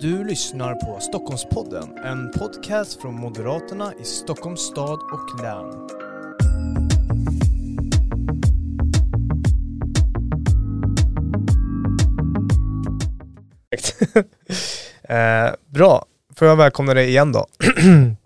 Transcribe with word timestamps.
Du 0.00 0.24
lyssnar 0.24 0.74
på 0.74 1.00
Stockholmspodden, 1.00 1.98
en 2.04 2.30
podcast 2.30 3.02
från 3.02 3.14
Moderaterna 3.14 3.92
i 4.00 4.04
Stockholms 4.04 4.60
stad 4.60 4.98
och 5.12 5.42
län. 5.42 5.88
eh, 15.18 15.54
bra, 15.66 16.04
får 16.36 16.48
jag 16.48 16.56
välkomna 16.56 16.94
dig 16.94 17.08
igen 17.08 17.32
då. 17.32 17.46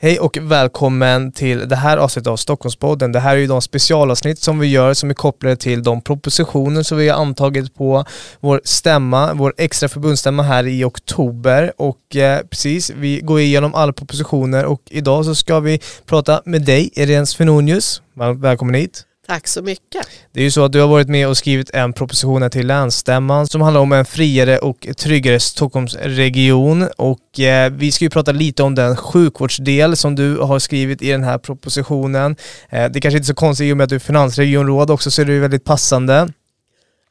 Hej 0.00 0.20
och 0.20 0.38
välkommen 0.40 1.32
till 1.32 1.68
det 1.68 1.76
här 1.76 1.96
avsnittet 1.96 2.26
av 2.26 2.36
Stockholmspodden. 2.36 3.12
Det 3.12 3.20
här 3.20 3.36
är 3.36 3.40
ju 3.40 3.46
de 3.46 3.62
specialavsnitt 3.62 4.38
som 4.38 4.58
vi 4.58 4.66
gör 4.66 4.94
som 4.94 5.10
är 5.10 5.14
kopplade 5.14 5.56
till 5.56 5.82
de 5.82 6.00
propositioner 6.00 6.82
som 6.82 6.98
vi 6.98 7.08
har 7.08 7.22
antagit 7.22 7.74
på 7.74 8.04
vår 8.40 8.60
stämma, 8.64 9.34
vår 9.34 9.54
extra 9.56 9.88
förbundsstämma 9.88 10.42
här 10.42 10.66
i 10.66 10.84
oktober. 10.84 11.72
Och 11.76 12.16
eh, 12.16 12.40
precis, 12.50 12.90
vi 12.90 13.20
går 13.20 13.40
igenom 13.40 13.74
alla 13.74 13.92
propositioner 13.92 14.64
och 14.64 14.82
idag 14.90 15.24
så 15.24 15.34
ska 15.34 15.60
vi 15.60 15.80
prata 16.06 16.42
med 16.44 16.62
dig, 16.62 16.90
Irene 16.94 17.26
Svenonius. 17.26 18.02
Välkommen 18.36 18.74
hit. 18.74 19.07
Tack 19.28 19.46
så 19.46 19.62
mycket. 19.62 20.08
Det 20.32 20.40
är 20.40 20.44
ju 20.44 20.50
så 20.50 20.64
att 20.64 20.72
du 20.72 20.80
har 20.80 20.88
varit 20.88 21.08
med 21.08 21.28
och 21.28 21.36
skrivit 21.36 21.70
en 21.70 21.92
proposition 21.92 22.50
till 22.50 22.66
länsstämman 22.66 23.46
som 23.46 23.60
handlar 23.60 23.80
om 23.80 23.92
en 23.92 24.04
friare 24.04 24.58
och 24.58 24.88
tryggare 24.96 25.40
Stockholmsregion 25.40 26.88
och 26.96 27.40
eh, 27.40 27.72
vi 27.72 27.92
ska 27.92 28.04
ju 28.04 28.10
prata 28.10 28.32
lite 28.32 28.62
om 28.62 28.74
den 28.74 28.96
sjukvårdsdel 28.96 29.96
som 29.96 30.14
du 30.14 30.38
har 30.38 30.58
skrivit 30.58 31.02
i 31.02 31.10
den 31.10 31.24
här 31.24 31.38
propositionen. 31.38 32.36
Eh, 32.68 32.90
det 32.90 33.00
kanske 33.00 33.16
inte 33.16 33.24
är 33.24 33.32
så 33.32 33.34
konstigt 33.34 33.64
i 33.64 33.72
och 33.72 33.76
med 33.76 33.84
att 33.84 33.90
du 33.90 33.96
är 33.96 34.00
finansregionråd 34.00 34.90
också 34.90 35.10
så 35.10 35.22
är 35.22 35.26
det 35.26 35.32
ju 35.32 35.40
väldigt 35.40 35.64
passande. 35.64 36.28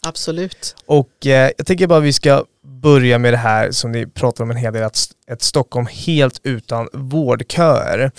Absolut. 0.01 0.75
Och 0.85 1.27
eh, 1.27 1.51
jag 1.57 1.67
tänker 1.67 1.87
bara 1.87 1.99
att 1.99 2.05
vi 2.05 2.13
ska 2.13 2.43
börja 2.63 3.17
med 3.17 3.33
det 3.33 3.37
här 3.37 3.71
som 3.71 3.91
ni 3.91 4.07
pratar 4.07 4.43
om 4.43 4.51
en 4.51 4.57
hel 4.57 4.73
del, 4.73 4.83
att 4.83 4.99
ett 5.31 5.41
Stockholm 5.41 5.87
helt 5.91 6.39
utan 6.43 6.89
vårdköer. 6.93 8.11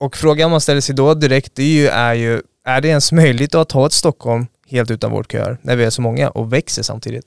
Och 0.00 0.16
frågan 0.16 0.50
man 0.50 0.60
ställer 0.60 0.80
sig 0.80 0.94
då 0.94 1.14
direkt 1.14 1.54
det 1.54 1.62
är 1.62 1.66
ju, 1.66 1.86
är 1.86 2.14
ju, 2.14 2.42
är 2.64 2.80
det 2.80 2.88
ens 2.88 3.12
möjligt 3.12 3.54
att 3.54 3.72
ha 3.72 3.86
ett 3.86 3.92
Stockholm 3.92 4.46
helt 4.66 4.90
utan 4.90 5.10
vårdköer 5.10 5.58
när 5.62 5.76
vi 5.76 5.84
är 5.84 5.90
så 5.90 6.02
många 6.02 6.30
och 6.30 6.52
växer 6.52 6.82
samtidigt? 6.82 7.26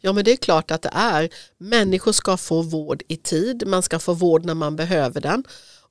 Ja 0.00 0.12
men 0.12 0.24
det 0.24 0.32
är 0.32 0.36
klart 0.36 0.70
att 0.70 0.82
det 0.82 0.90
är. 0.92 1.28
Människor 1.58 2.12
ska 2.12 2.36
få 2.36 2.62
vård 2.62 3.02
i 3.08 3.16
tid, 3.16 3.66
man 3.66 3.82
ska 3.82 3.98
få 3.98 4.12
vård 4.12 4.44
när 4.44 4.54
man 4.54 4.76
behöver 4.76 5.20
den. 5.20 5.44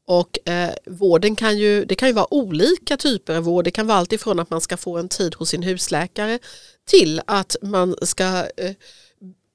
Och 0.08 0.50
eh, 0.50 0.72
vården 0.86 1.36
kan 1.36 1.58
ju, 1.58 1.86
det 1.86 1.96
kan 1.96 2.08
ju 2.10 2.14
vara 2.14 2.34
olika 2.34 2.98
typer 2.98 3.36
av 3.36 3.44
vård. 3.44 3.66
Det 3.66 3.72
kan 3.72 3.88
vara 3.88 3.98
allt 3.98 4.14
ifrån 4.14 4.40
att 4.40 4.50
man 4.50 4.62
ska 4.62 4.78
få 4.78 4.98
en 4.98 5.10
tid 5.10 5.36
hos 5.36 5.50
sin 5.50 5.64
husläkare 5.64 6.40
till 6.90 7.22
att 7.28 7.56
man 7.62 7.96
ska 8.02 8.24
eh, 8.58 8.72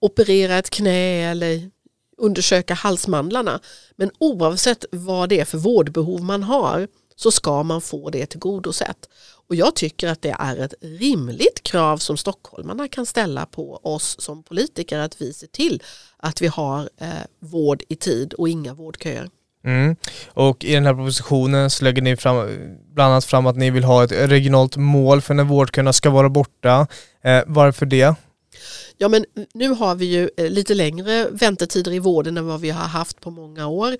operera 0.00 0.58
ett 0.58 0.70
knä 0.70 1.30
eller 1.30 1.70
undersöka 2.16 2.74
halsmandlarna. 2.74 3.60
Men 3.96 4.10
oavsett 4.18 4.84
vad 4.90 5.28
det 5.28 5.40
är 5.40 5.44
för 5.44 5.58
vårdbehov 5.58 6.22
man 6.22 6.42
har 6.42 6.88
så 7.16 7.30
ska 7.30 7.62
man 7.62 7.80
få 7.80 8.10
det 8.10 8.26
tillgodosett. 8.26 9.08
Och 9.48 9.54
jag 9.54 9.74
tycker 9.74 10.08
att 10.08 10.22
det 10.22 10.36
är 10.38 10.56
ett 10.56 10.74
rimligt 10.80 11.62
krav 11.62 11.98
som 11.98 12.16
stockholmarna 12.16 12.88
kan 12.88 13.06
ställa 13.06 13.46
på 13.46 13.80
oss 13.82 14.16
som 14.18 14.42
politiker 14.42 14.98
att 14.98 15.20
vi 15.22 15.32
ser 15.32 15.46
till 15.46 15.82
att 16.16 16.42
vi 16.42 16.46
har 16.46 16.88
eh, 17.00 17.08
vård 17.40 17.82
i 17.88 17.96
tid 17.96 18.32
och 18.32 18.48
inga 18.48 18.74
vårdköer. 18.74 19.30
Mm. 19.64 19.96
Och 20.28 20.64
i 20.64 20.74
den 20.74 20.86
här 20.86 20.94
propositionen 20.94 21.70
så 21.70 21.84
lägger 21.84 22.02
ni 22.02 22.16
fram, 22.16 22.36
bland 22.94 23.12
annat 23.12 23.24
fram 23.24 23.46
att 23.46 23.56
ni 23.56 23.70
vill 23.70 23.84
ha 23.84 24.04
ett 24.04 24.12
regionalt 24.12 24.76
mål 24.76 25.20
för 25.20 25.34
när 25.34 25.44
vårdköerna 25.44 25.92
ska 25.92 26.10
vara 26.10 26.28
borta. 26.28 26.86
Eh, 27.22 27.42
varför 27.46 27.86
det? 27.86 28.14
Ja 28.98 29.08
men 29.08 29.24
nu 29.54 29.68
har 29.68 29.94
vi 29.94 30.04
ju 30.04 30.30
eh, 30.36 30.50
lite 30.50 30.74
längre 30.74 31.28
väntetider 31.30 31.92
i 31.92 31.98
vården 31.98 32.36
än 32.36 32.46
vad 32.46 32.60
vi 32.60 32.70
har 32.70 32.86
haft 32.86 33.20
på 33.20 33.30
många 33.30 33.66
år. 33.66 33.96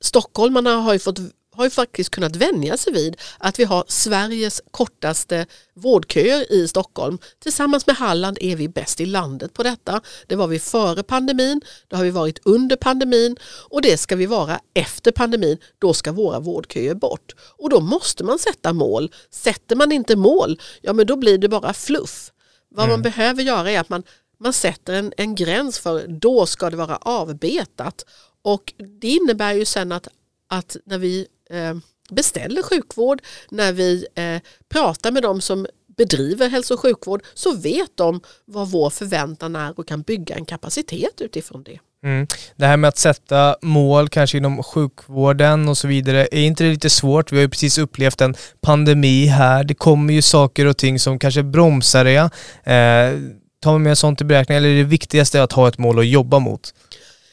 Stockholmarna 0.00 0.76
har 0.76 0.92
ju, 0.92 0.98
fått, 0.98 1.18
har 1.52 1.64
ju 1.64 1.70
faktiskt 1.70 2.10
kunnat 2.10 2.36
vänja 2.36 2.76
sig 2.76 2.92
vid 2.92 3.16
att 3.38 3.58
vi 3.58 3.64
har 3.64 3.84
Sveriges 3.88 4.62
kortaste 4.70 5.46
vårdköer 5.74 6.52
i 6.52 6.68
Stockholm. 6.68 7.18
Tillsammans 7.42 7.86
med 7.86 7.96
Halland 7.96 8.38
är 8.40 8.56
vi 8.56 8.68
bäst 8.68 9.00
i 9.00 9.06
landet 9.06 9.54
på 9.54 9.62
detta. 9.62 10.00
Det 10.26 10.36
var 10.36 10.46
vi 10.46 10.58
före 10.58 11.02
pandemin, 11.02 11.60
det 11.88 11.96
har 11.96 12.04
vi 12.04 12.10
varit 12.10 12.38
under 12.44 12.76
pandemin 12.76 13.36
och 13.70 13.82
det 13.82 13.96
ska 13.96 14.16
vi 14.16 14.26
vara 14.26 14.60
efter 14.74 15.12
pandemin. 15.12 15.58
Då 15.78 15.94
ska 15.94 16.12
våra 16.12 16.40
vårdköer 16.40 16.94
bort. 16.94 17.34
Och 17.58 17.70
då 17.70 17.80
måste 17.80 18.24
man 18.24 18.38
sätta 18.38 18.72
mål. 18.72 19.12
Sätter 19.30 19.76
man 19.76 19.92
inte 19.92 20.16
mål, 20.16 20.60
ja 20.82 20.92
men 20.92 21.06
då 21.06 21.16
blir 21.16 21.38
det 21.38 21.48
bara 21.48 21.72
fluff. 21.72 22.32
Vad 22.70 22.84
mm. 22.84 22.94
man 22.94 23.02
behöver 23.02 23.42
göra 23.42 23.70
är 23.70 23.80
att 23.80 23.88
man 23.88 24.02
man 24.40 24.52
sätter 24.52 24.92
en, 24.92 25.12
en 25.16 25.34
gräns 25.34 25.78
för 25.78 26.06
då 26.08 26.46
ska 26.46 26.70
det 26.70 26.76
vara 26.76 26.96
avbetat. 26.96 28.04
Och 28.42 28.74
det 29.00 29.08
innebär 29.08 29.52
ju 29.52 29.64
sen 29.64 29.92
att, 29.92 30.08
att 30.48 30.76
när 30.84 30.98
vi 30.98 31.26
eh, 31.50 31.76
beställer 32.10 32.62
sjukvård, 32.62 33.22
när 33.48 33.72
vi 33.72 34.06
eh, 34.14 34.40
pratar 34.68 35.10
med 35.10 35.22
de 35.22 35.40
som 35.40 35.66
bedriver 35.86 36.48
hälso 36.48 36.74
och 36.74 36.80
sjukvård 36.80 37.22
så 37.34 37.56
vet 37.56 37.96
de 37.96 38.20
vad 38.44 38.70
vår 38.70 38.90
förväntan 38.90 39.56
är 39.56 39.78
och 39.78 39.88
kan 39.88 40.02
bygga 40.02 40.34
en 40.34 40.44
kapacitet 40.44 41.20
utifrån 41.20 41.62
det. 41.62 41.78
Mm. 42.04 42.26
Det 42.56 42.66
här 42.66 42.76
med 42.76 42.88
att 42.88 42.98
sätta 42.98 43.56
mål 43.62 44.08
kanske 44.08 44.38
inom 44.38 44.62
sjukvården 44.62 45.68
och 45.68 45.78
så 45.78 45.88
vidare, 45.88 46.28
är 46.32 46.40
inte 46.40 46.64
det 46.64 46.70
lite 46.70 46.90
svårt? 46.90 47.32
Vi 47.32 47.36
har 47.36 47.42
ju 47.42 47.48
precis 47.48 47.78
upplevt 47.78 48.20
en 48.20 48.34
pandemi 48.60 49.26
här, 49.26 49.64
det 49.64 49.74
kommer 49.74 50.14
ju 50.14 50.22
saker 50.22 50.66
och 50.66 50.76
ting 50.76 50.98
som 50.98 51.18
kanske 51.18 51.42
bromsar 51.42 52.04
det. 52.04 52.30
Eh, 52.72 53.18
tar 53.62 53.72
man 53.72 53.82
med 53.82 53.98
sånt 53.98 54.20
i 54.20 54.24
beräkning 54.24 54.58
eller 54.58 54.68
är 54.68 54.76
det 54.76 54.84
viktigaste 54.84 55.42
att 55.42 55.52
ha 55.52 55.68
ett 55.68 55.78
mål 55.78 55.98
att 55.98 56.06
jobba 56.06 56.38
mot? 56.38 56.74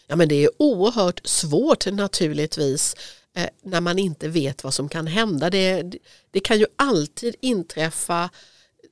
Ja 0.07 0.15
men 0.15 0.29
det 0.29 0.43
är 0.43 0.49
oerhört 0.59 1.21
svårt 1.23 1.85
naturligtvis 1.91 2.95
eh, 3.37 3.47
när 3.63 3.81
man 3.81 3.99
inte 3.99 4.27
vet 4.27 4.63
vad 4.63 4.73
som 4.73 4.89
kan 4.89 5.07
hända. 5.07 5.49
Det, 5.49 5.83
det 6.31 6.39
kan 6.39 6.59
ju 6.59 6.65
alltid 6.75 7.35
inträffa 7.41 8.29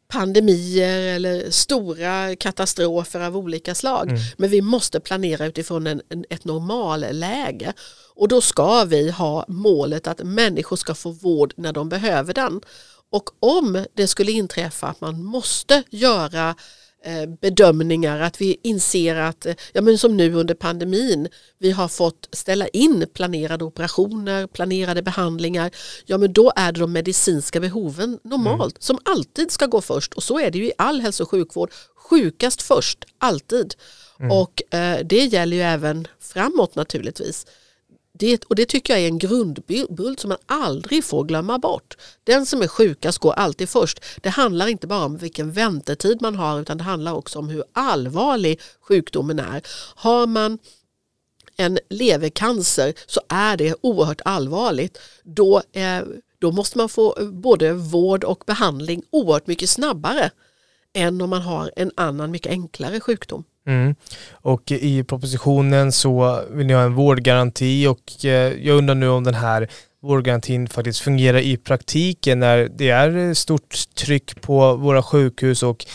pandemier 0.07 1.15
eller 1.15 1.51
stora 1.51 2.35
katastrofer 2.35 3.19
av 3.19 3.37
olika 3.37 3.75
slag. 3.75 4.09
Mm. 4.09 4.21
Men 4.37 4.49
vi 4.49 4.61
måste 4.61 4.99
planera 4.99 5.45
utifrån 5.45 5.87
en, 5.87 6.01
en, 6.09 6.25
ett 6.29 6.45
normalläge. 6.45 7.73
Och 8.15 8.27
då 8.27 8.41
ska 8.41 8.83
vi 8.83 9.11
ha 9.11 9.45
målet 9.47 10.07
att 10.07 10.23
människor 10.23 10.75
ska 10.75 10.95
få 10.95 11.11
vård 11.11 11.53
när 11.57 11.73
de 11.73 11.89
behöver 11.89 12.33
den. 12.33 12.61
Och 13.11 13.29
om 13.39 13.85
det 13.93 14.07
skulle 14.07 14.31
inträffa 14.31 14.87
att 14.87 15.01
man 15.01 15.23
måste 15.23 15.83
göra 15.89 16.55
bedömningar, 17.41 18.19
att 18.19 18.41
vi 18.41 18.57
inser 18.63 19.15
att, 19.15 19.45
eh, 19.45 19.55
ja 19.73 19.81
men 19.81 19.97
som 19.97 20.17
nu 20.17 20.33
under 20.33 20.53
pandemin, 20.53 21.27
vi 21.59 21.71
har 21.71 21.87
fått 21.87 22.29
ställa 22.31 22.67
in 22.67 23.05
planerade 23.13 23.63
operationer, 23.63 24.47
planerade 24.47 25.01
behandlingar, 25.01 25.71
ja 26.05 26.17
men 26.17 26.33
då 26.33 26.51
är 26.55 26.71
det 26.71 26.79
de 26.79 26.93
medicinska 26.93 27.59
behoven 27.59 28.19
normalt 28.23 28.75
mm. 28.75 28.81
som 28.81 28.99
alltid 29.05 29.51
ska 29.51 29.65
gå 29.65 29.81
först 29.81 30.13
och 30.13 30.23
så 30.23 30.39
är 30.39 30.51
det 30.51 30.57
ju 30.57 30.65
i 30.65 30.73
all 30.77 31.01
hälso 31.01 31.23
och 31.23 31.29
sjukvård, 31.29 31.71
sjukast 32.09 32.61
först, 32.61 33.05
alltid. 33.17 33.75
Mm. 34.19 34.31
Och 34.31 34.73
eh, 34.73 34.99
det 35.05 35.25
gäller 35.25 35.57
ju 35.57 35.63
även 35.63 36.07
framåt 36.19 36.75
naturligtvis. 36.75 37.45
Det, 38.19 38.43
och 38.43 38.55
det 38.55 38.65
tycker 38.65 38.93
jag 38.93 39.03
är 39.03 39.07
en 39.07 39.17
grundbult 39.17 40.19
som 40.19 40.29
man 40.29 40.37
aldrig 40.45 41.03
får 41.03 41.23
glömma 41.23 41.59
bort. 41.59 41.97
Den 42.23 42.45
som 42.45 42.61
är 42.61 42.67
sjukast 42.67 43.17
går 43.17 43.33
alltid 43.33 43.69
först. 43.69 44.03
Det 44.21 44.29
handlar 44.29 44.67
inte 44.67 44.87
bara 44.87 45.05
om 45.05 45.17
vilken 45.17 45.51
väntetid 45.51 46.21
man 46.21 46.35
har 46.35 46.61
utan 46.61 46.77
det 46.77 46.83
handlar 46.83 47.13
också 47.13 47.39
om 47.39 47.49
hur 47.49 47.63
allvarlig 47.73 48.61
sjukdomen 48.81 49.39
är. 49.39 49.61
Har 49.95 50.27
man 50.27 50.59
en 51.57 51.79
levercancer 51.89 52.93
så 53.05 53.21
är 53.29 53.57
det 53.57 53.75
oerhört 53.81 54.21
allvarligt. 54.25 54.97
Då, 55.23 55.61
eh, 55.71 56.01
då 56.39 56.51
måste 56.51 56.77
man 56.77 56.89
få 56.89 57.15
både 57.31 57.73
vård 57.73 58.23
och 58.23 58.43
behandling 58.47 59.03
oerhört 59.09 59.47
mycket 59.47 59.69
snabbare 59.69 60.31
än 60.93 61.21
om 61.21 61.29
man 61.29 61.41
har 61.41 61.71
en 61.75 61.91
annan 61.95 62.31
mycket 62.31 62.51
enklare 62.51 62.99
sjukdom. 62.99 63.43
Mm. 63.67 63.95
Och 64.31 64.71
i 64.71 65.03
propositionen 65.03 65.91
så 65.91 66.43
vill 66.49 66.67
ni 66.67 66.73
ha 66.73 66.81
en 66.81 66.93
vårdgaranti 66.93 67.87
och 67.87 68.25
eh, 68.25 68.53
jag 68.53 68.77
undrar 68.77 68.95
nu 68.95 69.09
om 69.09 69.23
den 69.23 69.33
här 69.33 69.69
vårdgarantin 70.01 70.67
faktiskt 70.67 70.99
fungerar 70.99 71.39
i 71.39 71.57
praktiken 71.57 72.39
när 72.39 72.69
det 72.75 72.89
är 72.89 73.33
stort 73.33 73.95
tryck 73.95 74.41
på 74.41 74.75
våra 74.75 75.03
sjukhus 75.03 75.63
och 75.63 75.85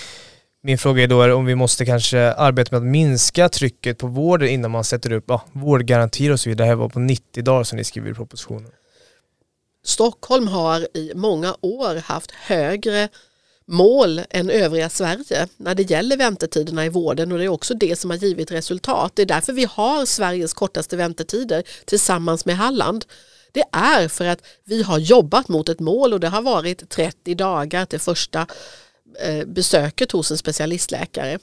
min 0.62 0.78
fråga 0.78 1.02
är 1.02 1.08
då 1.08 1.34
om 1.34 1.44
vi 1.44 1.54
måste 1.54 1.86
kanske 1.86 2.32
arbeta 2.32 2.76
med 2.76 2.86
att 2.86 2.92
minska 2.92 3.48
trycket 3.48 3.98
på 3.98 4.06
vården 4.06 4.48
innan 4.48 4.70
man 4.70 4.84
sätter 4.84 5.12
upp 5.12 5.24
ja, 5.28 5.44
vårdgarantier 5.52 6.32
och 6.32 6.40
så 6.40 6.48
vidare. 6.48 6.66
Det 6.66 6.68
här 6.68 6.76
var 6.76 6.88
på 6.88 6.98
90 6.98 7.42
dagar 7.42 7.64
som 7.64 7.76
ni 7.76 7.84
skriver 7.84 8.10
i 8.10 8.14
propositionen. 8.14 8.70
Stockholm 9.84 10.48
har 10.48 10.96
i 10.96 11.12
många 11.14 11.56
år 11.60 11.94
haft 11.94 12.30
högre 12.30 13.08
mål 13.66 14.20
än 14.30 14.50
övriga 14.50 14.88
Sverige 14.88 15.48
när 15.56 15.74
det 15.74 15.90
gäller 15.90 16.16
väntetiderna 16.16 16.86
i 16.86 16.88
vården 16.88 17.32
och 17.32 17.38
det 17.38 17.44
är 17.44 17.48
också 17.48 17.74
det 17.74 17.96
som 17.96 18.10
har 18.10 18.16
givit 18.16 18.52
resultat. 18.52 19.12
Det 19.16 19.22
är 19.22 19.26
därför 19.26 19.52
vi 19.52 19.64
har 19.64 20.06
Sveriges 20.06 20.54
kortaste 20.54 20.96
väntetider 20.96 21.62
tillsammans 21.84 22.46
med 22.46 22.56
Halland. 22.56 23.04
Det 23.52 23.64
är 23.72 24.08
för 24.08 24.24
att 24.24 24.42
vi 24.64 24.82
har 24.82 24.98
jobbat 24.98 25.48
mot 25.48 25.68
ett 25.68 25.80
mål 25.80 26.12
och 26.12 26.20
det 26.20 26.28
har 26.28 26.42
varit 26.42 26.90
30 26.90 27.34
dagar 27.34 27.86
till 27.86 28.00
första 28.00 28.46
eh, 29.22 29.46
besöket 29.46 30.12
hos 30.12 30.30
en 30.30 30.38
specialistläkare. 30.38 31.38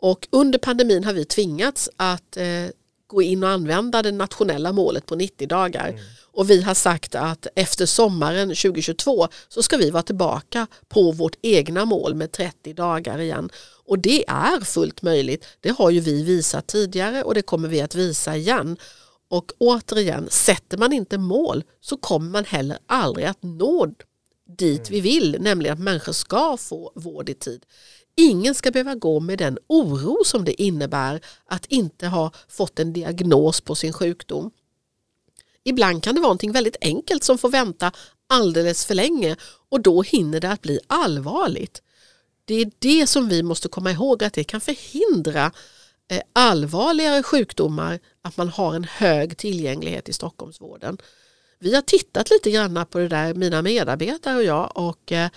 Och 0.00 0.28
under 0.30 0.58
pandemin 0.58 1.04
har 1.04 1.12
vi 1.12 1.24
tvingats 1.24 1.90
att 1.96 2.36
eh, 2.36 2.66
gå 3.10 3.22
in 3.22 3.42
och 3.42 3.50
använda 3.50 4.02
det 4.02 4.12
nationella 4.12 4.72
målet 4.72 5.06
på 5.06 5.14
90 5.14 5.48
dagar. 5.48 5.88
Mm. 5.88 6.00
Och 6.32 6.50
vi 6.50 6.62
har 6.62 6.74
sagt 6.74 7.14
att 7.14 7.46
efter 7.54 7.86
sommaren 7.86 8.48
2022 8.48 9.28
så 9.48 9.62
ska 9.62 9.76
vi 9.76 9.90
vara 9.90 10.02
tillbaka 10.02 10.66
på 10.88 11.12
vårt 11.12 11.36
egna 11.42 11.84
mål 11.84 12.14
med 12.14 12.32
30 12.32 12.72
dagar 12.72 13.18
igen. 13.18 13.50
Och 13.86 13.98
det 13.98 14.28
är 14.28 14.60
fullt 14.60 15.02
möjligt. 15.02 15.46
Det 15.60 15.70
har 15.70 15.90
ju 15.90 16.00
vi 16.00 16.22
visat 16.22 16.66
tidigare 16.66 17.22
och 17.22 17.34
det 17.34 17.42
kommer 17.42 17.68
vi 17.68 17.80
att 17.80 17.94
visa 17.94 18.36
igen. 18.36 18.76
Och 19.30 19.52
återigen, 19.58 20.28
sätter 20.30 20.78
man 20.78 20.92
inte 20.92 21.18
mål 21.18 21.64
så 21.80 21.96
kommer 21.96 22.30
man 22.30 22.44
heller 22.44 22.78
aldrig 22.86 23.26
att 23.26 23.42
nå 23.42 23.86
dit 24.58 24.90
vi 24.90 25.00
vill, 25.00 25.36
nämligen 25.40 25.74
att 25.74 25.84
människor 25.84 26.12
ska 26.12 26.56
få 26.56 26.92
vård 26.94 27.28
i 27.28 27.34
tid. 27.34 27.64
Ingen 28.16 28.54
ska 28.54 28.70
behöva 28.70 28.94
gå 28.94 29.20
med 29.20 29.38
den 29.38 29.58
oro 29.66 30.24
som 30.24 30.44
det 30.44 30.62
innebär 30.62 31.20
att 31.46 31.66
inte 31.66 32.06
ha 32.06 32.32
fått 32.48 32.78
en 32.78 32.92
diagnos 32.92 33.60
på 33.60 33.74
sin 33.74 33.92
sjukdom. 33.92 34.50
Ibland 35.64 36.02
kan 36.02 36.14
det 36.14 36.20
vara 36.20 36.28
någonting 36.28 36.52
väldigt 36.52 36.76
enkelt 36.80 37.24
som 37.24 37.38
får 37.38 37.48
vänta 37.48 37.92
alldeles 38.26 38.86
för 38.86 38.94
länge 38.94 39.36
och 39.68 39.80
då 39.80 40.02
hinner 40.02 40.40
det 40.40 40.50
att 40.50 40.62
bli 40.62 40.80
allvarligt. 40.86 41.82
Det 42.44 42.54
är 42.54 42.70
det 42.78 43.06
som 43.06 43.28
vi 43.28 43.42
måste 43.42 43.68
komma 43.68 43.90
ihåg 43.90 44.24
att 44.24 44.32
det 44.32 44.44
kan 44.44 44.60
förhindra 44.60 45.52
eh, 46.08 46.20
allvarligare 46.32 47.22
sjukdomar 47.22 47.98
att 48.22 48.36
man 48.36 48.48
har 48.48 48.74
en 48.74 48.84
hög 48.84 49.36
tillgänglighet 49.36 50.08
i 50.08 50.12
Stockholmsvården. 50.12 50.98
Vi 51.58 51.74
har 51.74 51.82
tittat 51.82 52.30
lite 52.30 52.50
grann 52.50 52.86
på 52.90 52.98
det 52.98 53.08
där, 53.08 53.34
mina 53.34 53.62
medarbetare 53.62 54.36
och 54.36 54.44
jag 54.44 54.72
och 54.74 55.12
eh, 55.12 55.30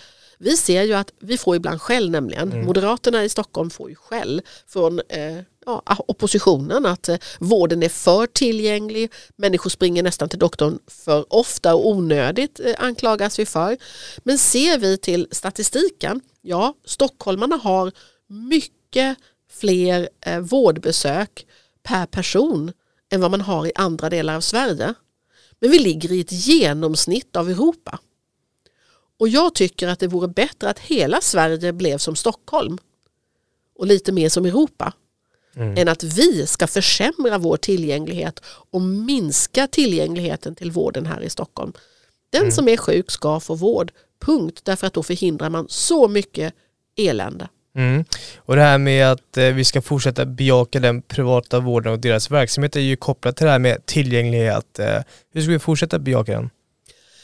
vi 0.44 0.58
ser 0.58 0.84
ju 0.84 0.94
att 0.94 1.14
vi 1.20 1.38
får 1.38 1.56
ibland 1.56 1.82
skäll 1.82 2.10
nämligen. 2.10 2.52
Mm. 2.52 2.66
Moderaterna 2.66 3.24
i 3.24 3.30
Stockholm 3.30 3.70
får 3.70 3.90
ju 3.90 3.96
skäll 3.96 4.42
från 4.68 5.02
eh, 5.10 5.38
ja, 5.66 5.84
oppositionen 6.08 6.86
att 6.86 7.10
eh, 7.10 7.18
vården 7.40 7.84
är 7.84 7.90
för 7.90 8.28
tillgänglig, 8.28 9.12
människor 9.36 9.70
springer 9.70 10.04
nästan 10.04 10.30
till 10.30 10.40
doktorn 10.40 10.80
för 10.88 11.34
ofta 11.34 11.76
och 11.76 11.90
onödigt 11.90 12.60
eh, 12.60 12.76
anklagas 12.78 13.40
vi 13.40 13.46
för. 13.46 13.78
Men 14.24 14.38
ser 14.38 14.78
vi 14.78 14.98
till 14.98 15.28
statistiken, 15.32 16.22
ja 16.42 16.74
stockholmarna 16.86 17.56
har 17.56 17.92
mycket 18.28 19.18
fler 19.52 20.10
eh, 20.26 20.40
vårdbesök 20.40 21.46
per 21.84 22.06
person 22.06 22.72
än 23.12 23.22
vad 23.22 23.32
man 23.32 23.42
har 23.42 23.68
i 23.68 23.72
andra 23.76 24.10
delar 24.10 24.36
av 24.36 24.42
Sverige. 24.42 24.94
Men 25.60 25.72
vi 25.72 25.80
ligger 25.80 26.12
i 26.12 26.20
ett 26.20 26.32
genomsnitt 26.32 27.36
av 27.36 27.50
Europa. 27.50 28.00
Och 29.24 29.30
jag 29.30 29.54
tycker 29.54 29.88
att 29.88 30.00
det 30.00 30.08
vore 30.08 30.28
bättre 30.28 30.70
att 30.70 30.80
hela 30.80 31.22
Sverige 31.22 31.74
blev 31.74 31.98
som 31.98 32.16
Stockholm 32.16 32.78
och 33.76 33.88
lite 33.88 34.12
mer 34.12 34.30
som 34.30 34.46
Europa. 34.46 34.94
Mm. 35.56 35.78
än 35.78 35.88
att 35.88 36.04
vi 36.04 36.48
ska 36.48 36.68
försämra 36.68 37.38
vår 37.38 37.58
tillgänglighet 37.58 38.40
och 38.46 38.82
minska 38.82 39.68
tillgängligheten 39.68 40.56
till 40.56 40.72
vården 40.72 41.06
här 41.06 41.22
i 41.22 41.30
Stockholm. 41.30 41.74
Den 42.30 42.42
mm. 42.42 42.52
som 42.52 42.68
är 42.68 42.78
sjuk 42.78 43.12
ska 43.12 43.40
få 43.40 43.56
vård, 43.56 43.92
punkt. 44.26 44.62
Därför 44.64 44.88
att 44.88 44.94
då 44.94 45.04
förhindrar 45.04 45.50
man 45.50 45.66
så 45.70 46.08
mycket 46.08 46.54
elände. 46.98 47.48
Mm. 47.76 48.06
Och 48.38 48.56
det 48.56 48.62
här 48.62 48.78
med 48.78 49.12
att 49.12 49.38
eh, 49.38 49.46
vi 49.46 49.64
ska 49.64 49.82
fortsätta 49.82 50.26
bejaka 50.26 50.80
den 50.80 51.02
privata 51.02 51.60
vården 51.60 51.94
och 51.94 52.00
deras 52.00 52.32
verksamhet 52.32 52.76
är 52.76 52.80
ju 52.80 52.96
kopplat 52.96 53.38
till 53.38 53.46
det 53.46 53.52
här 53.52 53.60
med 53.60 53.86
tillgänglighet. 53.86 54.80
Eh, 54.80 55.00
hur 55.34 55.42
ska 55.42 55.52
vi 55.52 55.60
fortsätta 55.60 56.00
bejaka 56.00 56.32
den? 56.32 56.50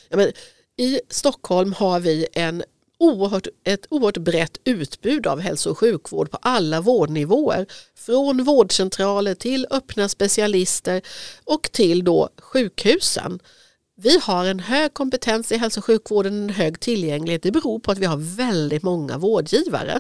Ja, 0.10 0.18
men, 0.18 0.32
i 0.80 1.00
Stockholm 1.10 1.74
har 1.74 2.00
vi 2.00 2.28
en 2.34 2.64
oerhört, 2.98 3.48
ett 3.64 3.86
oerhört 3.90 4.18
brett 4.18 4.58
utbud 4.64 5.28
av 5.28 5.40
hälso 5.40 5.70
och 5.70 5.78
sjukvård 5.78 6.32
på 6.32 6.38
alla 6.42 6.82
vårdnivåer. 6.82 7.66
Från 7.96 8.44
vårdcentraler 8.44 9.36
till 9.36 9.68
öppna 9.70 10.10
specialister 10.10 11.02
och 11.44 11.70
till 11.72 12.04
då 12.04 12.30
sjukhusen. 12.38 13.40
Vi 13.96 14.20
har 14.20 14.46
en 14.46 14.60
hög 14.60 14.94
kompetens 14.94 15.52
i 15.52 15.58
hälso 15.58 15.80
och 15.80 15.86
sjukvården, 15.86 16.44
en 16.44 16.50
hög 16.50 16.80
tillgänglighet. 16.80 17.44
Det 17.44 17.52
beror 17.52 17.80
på 17.80 17.92
att 17.92 17.98
vi 17.98 18.06
har 18.06 18.36
väldigt 18.38 18.84
många 18.84 19.18
vårdgivare. 19.18 20.00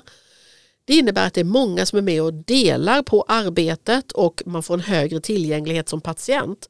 Det 0.86 0.94
innebär 0.94 1.28
att 1.28 1.34
det 1.34 1.42
är 1.42 1.46
många 1.46 1.86
som 1.86 1.98
är 1.98 2.02
med 2.04 2.22
och 2.22 2.34
delar 2.34 3.02
på 3.02 3.26
arbetet 3.28 4.12
och 4.12 4.44
man 4.46 4.64
får 4.64 4.74
en 4.74 4.80
högre 4.80 5.22
tillgänglighet 5.22 5.90
som 5.90 6.02
patient. 6.02 6.70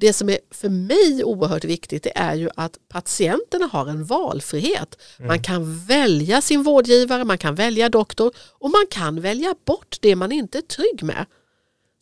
Det 0.00 0.12
som 0.12 0.28
är 0.28 0.38
för 0.50 0.68
mig 0.68 1.24
oerhört 1.24 1.64
viktigt 1.64 2.02
det 2.02 2.18
är 2.18 2.34
ju 2.34 2.50
att 2.56 2.78
patienterna 2.88 3.66
har 3.66 3.86
en 3.86 4.04
valfrihet. 4.04 4.98
Mm. 5.18 5.28
Man 5.28 5.42
kan 5.42 5.78
välja 5.78 6.40
sin 6.40 6.62
vårdgivare, 6.62 7.24
man 7.24 7.38
kan 7.38 7.54
välja 7.54 7.88
doktor 7.88 8.34
och 8.38 8.70
man 8.70 8.86
kan 8.90 9.20
välja 9.20 9.54
bort 9.64 9.96
det 10.00 10.16
man 10.16 10.32
inte 10.32 10.58
är 10.58 10.62
trygg 10.62 11.02
med. 11.02 11.26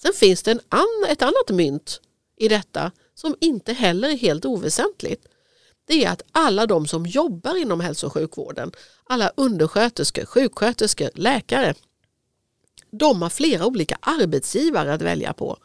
Sen 0.03 0.13
finns 0.13 0.43
det 0.43 0.51
en 0.51 0.61
an, 0.69 1.07
ett 1.09 1.23
annat 1.23 1.51
mynt 1.51 2.01
i 2.37 2.49
detta 2.49 2.93
som 3.15 3.37
inte 3.41 3.73
heller 3.73 4.09
är 4.09 4.17
helt 4.17 4.45
oväsentligt. 4.45 5.27
Det 5.87 6.05
är 6.05 6.11
att 6.11 6.23
alla 6.33 6.67
de 6.67 6.87
som 6.87 7.07
jobbar 7.07 7.57
inom 7.57 7.81
hälso 7.81 8.07
och 8.07 8.13
sjukvården, 8.13 8.73
alla 9.05 9.33
undersköterskor, 9.37 10.25
sjuksköterskor, 10.25 11.11
läkare, 11.15 11.75
de 12.91 13.23
har 13.23 13.31
flera 13.31 13.67
olika 13.67 13.99
arbetsgivare 14.01 14.95
att 14.95 15.03
välja 15.03 15.33
på. 15.33 15.59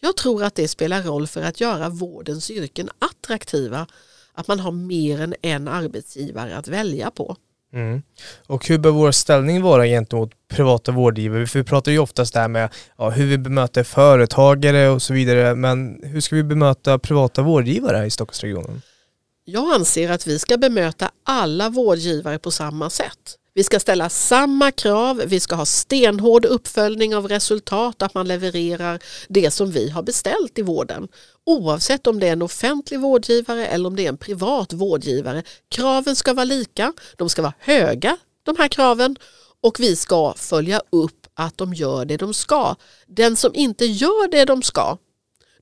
Jag 0.00 0.16
tror 0.16 0.44
att 0.44 0.54
det 0.54 0.68
spelar 0.68 1.02
roll 1.02 1.26
för 1.26 1.42
att 1.42 1.60
göra 1.60 1.88
vårdens 1.88 2.50
yrken 2.50 2.88
attraktiva. 2.98 3.86
Att 4.34 4.48
man 4.48 4.60
har 4.60 4.72
mer 4.72 5.20
än 5.20 5.34
en 5.42 5.68
arbetsgivare 5.68 6.56
att 6.56 6.68
välja 6.68 7.10
på. 7.10 7.36
Mm. 7.72 8.02
Och 8.46 8.68
hur 8.68 8.78
bör 8.78 8.90
vår 8.90 9.12
ställning 9.12 9.62
vara 9.62 9.86
gentemot 9.86 10.30
privata 10.48 10.92
vårdgivare? 10.92 11.46
För 11.46 11.58
vi 11.58 11.64
pratar 11.64 11.92
ju 11.92 11.98
oftast 11.98 12.34
där 12.34 12.48
med 12.48 12.70
ja, 12.98 13.10
hur 13.10 13.26
vi 13.26 13.38
bemöter 13.38 13.84
företagare 13.84 14.88
och 14.88 15.02
så 15.02 15.14
vidare. 15.14 15.54
Men 15.54 16.00
hur 16.02 16.20
ska 16.20 16.36
vi 16.36 16.42
bemöta 16.42 16.98
privata 16.98 17.42
vårdgivare 17.42 18.06
i 18.06 18.10
Stockholmsregionen? 18.10 18.82
Jag 19.44 19.74
anser 19.74 20.10
att 20.10 20.26
vi 20.26 20.38
ska 20.38 20.56
bemöta 20.56 21.10
alla 21.24 21.68
vårdgivare 21.68 22.38
på 22.38 22.50
samma 22.50 22.90
sätt. 22.90 23.36
Vi 23.54 23.64
ska 23.64 23.80
ställa 23.80 24.08
samma 24.08 24.70
krav, 24.70 25.22
vi 25.26 25.40
ska 25.40 25.54
ha 25.54 25.66
stenhård 25.66 26.44
uppföljning 26.44 27.16
av 27.16 27.28
resultat, 27.28 28.02
att 28.02 28.14
man 28.14 28.28
levererar 28.28 28.98
det 29.28 29.50
som 29.50 29.70
vi 29.70 29.90
har 29.90 30.02
beställt 30.02 30.58
i 30.58 30.62
vården. 30.62 31.08
Oavsett 31.46 32.06
om 32.06 32.20
det 32.20 32.28
är 32.28 32.32
en 32.32 32.42
offentlig 32.42 33.00
vårdgivare 33.00 33.66
eller 33.66 33.86
om 33.86 33.96
det 33.96 34.04
är 34.04 34.08
en 34.08 34.16
privat 34.16 34.72
vårdgivare. 34.72 35.42
Kraven 35.70 36.16
ska 36.16 36.34
vara 36.34 36.44
lika, 36.44 36.92
de 37.16 37.28
ska 37.28 37.42
vara 37.42 37.54
höga 37.58 38.16
de 38.42 38.56
här 38.58 38.68
kraven 38.68 39.16
och 39.62 39.80
vi 39.80 39.96
ska 39.96 40.34
följa 40.36 40.82
upp 40.90 41.26
att 41.34 41.58
de 41.58 41.74
gör 41.74 42.04
det 42.04 42.16
de 42.16 42.34
ska. 42.34 42.74
Den 43.06 43.36
som 43.36 43.54
inte 43.54 43.84
gör 43.84 44.30
det 44.30 44.44
de 44.44 44.62
ska, 44.62 44.96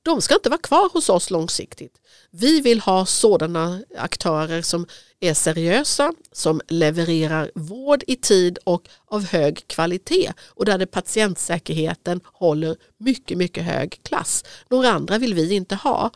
de 0.03 0.21
ska 0.21 0.35
inte 0.35 0.49
vara 0.49 0.61
kvar 0.61 0.89
hos 0.93 1.09
oss 1.09 1.29
långsiktigt. 1.29 1.97
Vi 2.31 2.61
vill 2.61 2.79
ha 2.79 3.05
sådana 3.05 3.81
aktörer 3.97 4.61
som 4.61 4.87
är 5.19 5.33
seriösa, 5.33 6.13
som 6.31 6.61
levererar 6.67 7.51
vård 7.55 8.03
i 8.07 8.15
tid 8.15 8.57
och 8.63 8.87
av 9.07 9.25
hög 9.25 9.67
kvalitet 9.67 10.33
och 10.47 10.65
där 10.65 10.77
det 10.77 10.87
patientsäkerheten 10.87 12.21
håller 12.23 12.75
mycket, 12.97 13.37
mycket 13.37 13.63
hög 13.63 13.99
klass. 14.03 14.43
Några 14.69 14.89
andra 14.89 15.17
vill 15.17 15.33
vi 15.33 15.53
inte 15.53 15.75
ha. 15.75 16.11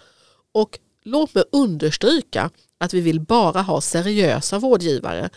Och 0.52 0.80
låt 1.04 1.36
mig 1.36 1.44
understryka 1.52 2.50
att 2.78 2.94
vi 2.94 3.02
vill 3.02 3.20
bara 3.20 3.62
ha 3.62 3.82
seriösa 3.82 4.60
vårdgivare. 4.60 5.30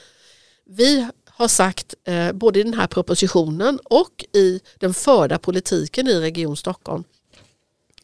Vi 0.65 1.09
har 1.26 1.49
sagt 1.49 1.95
eh, 2.05 2.33
både 2.33 2.61
i 2.61 2.62
den 2.62 2.75
här 2.75 2.87
propositionen 2.87 3.79
och 3.85 4.25
i 4.33 4.61
den 4.79 4.95
förda 4.95 5.38
politiken 5.38 6.09
i 6.09 6.21
Region 6.21 6.57
Stockholm 6.57 7.05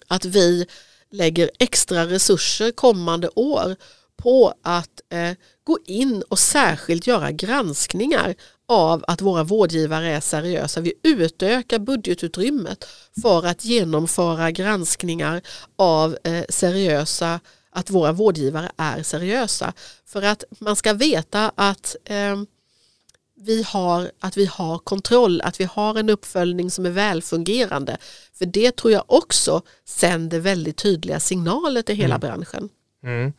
att 0.08 0.24
vi 0.24 0.66
lägger 1.10 1.50
extra 1.58 2.06
resurser 2.06 2.70
kommande 2.70 3.28
år 3.28 3.76
på 4.16 4.54
att 4.62 5.00
eh, 5.12 5.32
gå 5.64 5.78
in 5.86 6.22
och 6.28 6.38
särskilt 6.38 7.06
göra 7.06 7.30
granskningar 7.30 8.34
av 8.68 9.04
att 9.06 9.20
våra 9.20 9.44
vårdgivare 9.44 10.08
är 10.08 10.20
seriösa. 10.20 10.80
Vi 10.80 10.94
utökar 11.02 11.78
budgetutrymmet 11.78 12.84
för 13.22 13.46
att 13.46 13.64
genomföra 13.64 14.50
granskningar 14.50 15.42
av 15.76 16.18
eh, 16.24 16.44
seriösa 16.48 17.40
att 17.70 17.90
våra 17.90 18.12
vårdgivare 18.12 18.70
är 18.76 19.02
seriösa. 19.02 19.72
För 20.06 20.22
att 20.22 20.44
man 20.58 20.76
ska 20.76 20.92
veta 20.92 21.52
att 21.54 21.96
eh, 22.04 22.36
vi 23.46 23.62
har, 23.62 24.10
att 24.20 24.36
vi 24.36 24.46
har 24.46 24.78
kontroll, 24.78 25.40
att 25.40 25.60
vi 25.60 25.64
har 25.64 25.98
en 25.98 26.10
uppföljning 26.10 26.70
som 26.70 26.86
är 26.86 26.90
välfungerande. 26.90 27.96
För 28.38 28.46
det 28.46 28.76
tror 28.76 28.92
jag 28.92 29.04
också 29.06 29.62
sänder 29.84 30.40
väldigt 30.40 30.76
tydliga 30.76 31.20
signaler 31.20 31.82
till 31.82 31.96
hela 31.96 32.14
mm. 32.14 32.20
branschen. 32.20 32.68
Mm. 33.04 33.32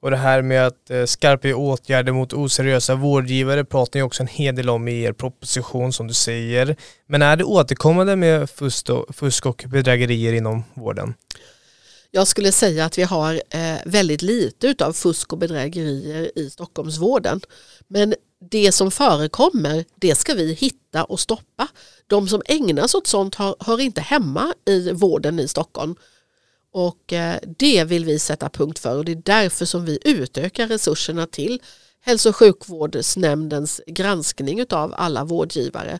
Och 0.00 0.10
det 0.10 0.16
här 0.16 0.42
med 0.42 0.66
att 0.66 0.90
eh, 0.90 1.04
skarpa 1.04 1.54
åtgärder 1.54 2.12
mot 2.12 2.32
oseriösa 2.32 2.94
vårdgivare 2.94 3.64
pratar 3.64 3.98
ni 3.98 4.02
också 4.02 4.22
en 4.22 4.28
hel 4.28 4.56
del 4.56 4.68
om 4.68 4.88
i 4.88 5.02
er 5.02 5.12
proposition 5.12 5.92
som 5.92 6.06
du 6.06 6.14
säger. 6.14 6.76
Men 7.06 7.22
är 7.22 7.36
det 7.36 7.44
återkommande 7.44 8.16
med 8.16 8.50
fusk 8.50 8.90
och, 8.90 9.14
fusk 9.14 9.46
och 9.46 9.64
bedrägerier 9.68 10.32
inom 10.32 10.64
vården? 10.74 11.14
Jag 12.10 12.28
skulle 12.28 12.52
säga 12.52 12.84
att 12.84 12.98
vi 12.98 13.02
har 13.02 13.42
eh, 13.50 13.76
väldigt 13.84 14.22
lite 14.22 14.86
av 14.86 14.92
fusk 14.92 15.32
och 15.32 15.38
bedrägerier 15.38 16.38
i 16.38 16.50
Stockholmsvården. 16.50 17.40
Men 17.88 18.14
det 18.50 18.72
som 18.72 18.90
förekommer, 18.90 19.84
det 19.94 20.14
ska 20.14 20.34
vi 20.34 20.52
hitta 20.52 21.04
och 21.04 21.20
stoppa. 21.20 21.68
De 22.06 22.28
som 22.28 22.42
ägnar 22.46 22.86
sig 22.86 22.98
åt 22.98 23.06
sånt 23.06 23.34
hör, 23.34 23.56
hör 23.60 23.80
inte 23.80 24.00
hemma 24.00 24.54
i 24.66 24.92
vården 24.92 25.40
i 25.40 25.48
Stockholm. 25.48 25.94
Och 26.72 27.12
eh, 27.12 27.36
det 27.58 27.84
vill 27.84 28.04
vi 28.04 28.18
sätta 28.18 28.48
punkt 28.48 28.78
för 28.78 28.96
och 28.96 29.04
det 29.04 29.12
är 29.12 29.22
därför 29.24 29.64
som 29.64 29.84
vi 29.84 29.98
utökar 30.04 30.66
resurserna 30.66 31.26
till 31.26 31.62
hälso 32.00 32.28
och 32.28 32.36
sjukvårdsnämndens 32.36 33.80
granskning 33.86 34.64
av 34.70 34.94
alla 34.96 35.24
vårdgivare. 35.24 35.98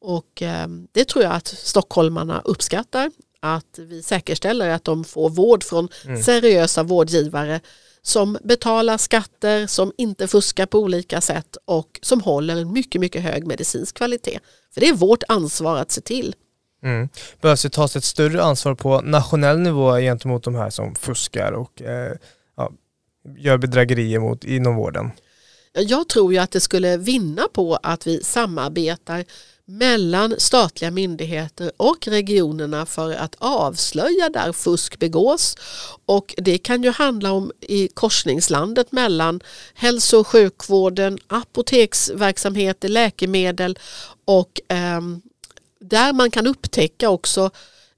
Och 0.00 0.42
eh, 0.42 0.68
det 0.92 1.04
tror 1.04 1.24
jag 1.24 1.32
att 1.32 1.48
stockholmarna 1.48 2.42
uppskattar. 2.44 3.10
Att 3.40 3.78
vi 3.78 4.02
säkerställer 4.02 4.68
att 4.68 4.84
de 4.84 5.04
får 5.04 5.30
vård 5.30 5.64
från 5.64 5.88
mm. 6.04 6.22
seriösa 6.22 6.82
vårdgivare 6.82 7.60
som 8.02 8.38
betalar 8.44 8.98
skatter, 8.98 9.66
som 9.66 9.92
inte 9.98 10.28
fuskar 10.28 10.66
på 10.66 10.78
olika 10.78 11.20
sätt 11.20 11.56
och 11.64 11.98
som 12.02 12.20
håller 12.20 12.56
en 12.56 12.72
mycket, 12.72 13.00
mycket 13.00 13.22
hög 13.22 13.46
medicinsk 13.46 13.96
kvalitet. 13.96 14.38
För 14.74 14.80
det 14.80 14.88
är 14.88 14.94
vårt 14.94 15.22
ansvar 15.28 15.76
att 15.76 15.90
se 15.90 16.00
till. 16.00 16.34
Mm. 16.82 17.08
Behövs 17.40 17.62
det 17.62 17.70
tas 17.70 17.96
ett 17.96 18.04
större 18.04 18.42
ansvar 18.42 18.74
på 18.74 19.00
nationell 19.00 19.58
nivå 19.58 19.98
gentemot 19.98 20.44
de 20.44 20.54
här 20.54 20.70
som 20.70 20.94
fuskar 20.94 21.52
och 21.52 21.82
eh, 21.82 22.12
ja, 22.56 22.72
gör 23.38 23.58
bedrägerier 23.58 24.18
mot, 24.18 24.44
inom 24.44 24.76
vården? 24.76 25.10
Jag 25.72 26.08
tror 26.08 26.32
ju 26.32 26.38
att 26.38 26.50
det 26.50 26.60
skulle 26.60 26.96
vinna 26.96 27.48
på 27.52 27.78
att 27.82 28.06
vi 28.06 28.22
samarbetar 28.22 29.24
mellan 29.64 30.34
statliga 30.38 30.90
myndigheter 30.90 31.72
och 31.76 32.08
regionerna 32.08 32.86
för 32.86 33.12
att 33.12 33.34
avslöja 33.38 34.28
där 34.28 34.52
fusk 34.52 34.98
begås. 34.98 35.56
Och 36.06 36.34
det 36.36 36.58
kan 36.58 36.82
ju 36.82 36.90
handla 36.90 37.32
om 37.32 37.52
i 37.60 37.88
korsningslandet 37.88 38.92
mellan 38.92 39.40
hälso 39.74 40.18
och 40.18 40.26
sjukvården, 40.26 41.18
apoteksverksamheter, 41.26 42.88
läkemedel 42.88 43.78
och 44.24 44.60
eh, 44.68 45.00
där 45.80 46.12
man 46.12 46.30
kan 46.30 46.46
upptäcka 46.46 47.10
också 47.10 47.50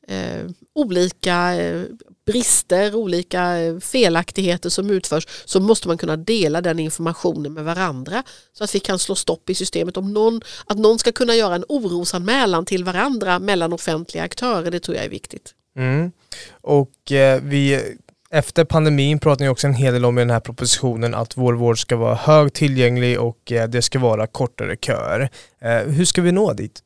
eh, 0.08 0.46
olika 0.74 1.54
eh, 1.54 1.82
brister, 2.26 2.94
olika 2.94 3.58
eh, 3.58 3.78
felaktigheter 3.78 4.70
som 4.70 4.90
utförs 4.90 5.28
så 5.44 5.60
måste 5.60 5.88
man 5.88 5.98
kunna 5.98 6.16
dela 6.16 6.60
den 6.60 6.78
informationen 6.78 7.52
med 7.52 7.64
varandra 7.64 8.22
så 8.52 8.64
att 8.64 8.74
vi 8.74 8.80
kan 8.80 8.98
slå 8.98 9.14
stopp 9.14 9.50
i 9.50 9.54
systemet. 9.54 9.96
Om 9.96 10.12
någon, 10.12 10.40
att 10.66 10.78
någon 10.78 10.98
ska 10.98 11.12
kunna 11.12 11.34
göra 11.34 11.54
en 11.54 11.64
orosanmälan 11.68 12.64
till 12.64 12.84
varandra 12.84 13.38
mellan 13.38 13.72
offentliga 13.72 14.24
aktörer, 14.24 14.70
det 14.70 14.80
tror 14.80 14.96
jag 14.96 15.04
är 15.04 15.10
viktigt. 15.10 15.54
Mm. 15.76 16.12
Och 16.60 17.12
eh, 17.12 17.40
vi 17.42 17.94
efter 18.30 18.64
pandemin 18.64 19.18
pratar 19.18 19.44
ni 19.44 19.48
också 19.48 19.66
en 19.66 19.74
hel 19.74 19.92
del 19.92 20.04
om 20.04 20.18
i 20.18 20.20
den 20.20 20.30
här 20.30 20.40
propositionen 20.40 21.14
att 21.14 21.36
vår 21.36 21.52
vård 21.52 21.80
ska 21.80 21.96
vara 21.96 22.14
högtillgänglig 22.14 23.20
och 23.20 23.52
eh, 23.52 23.68
det 23.68 23.82
ska 23.82 23.98
vara 23.98 24.26
kortare 24.26 24.76
köer. 24.76 25.30
Eh, 25.60 25.78
hur 25.78 26.04
ska 26.04 26.22
vi 26.22 26.32
nå 26.32 26.52
dit? 26.52 26.80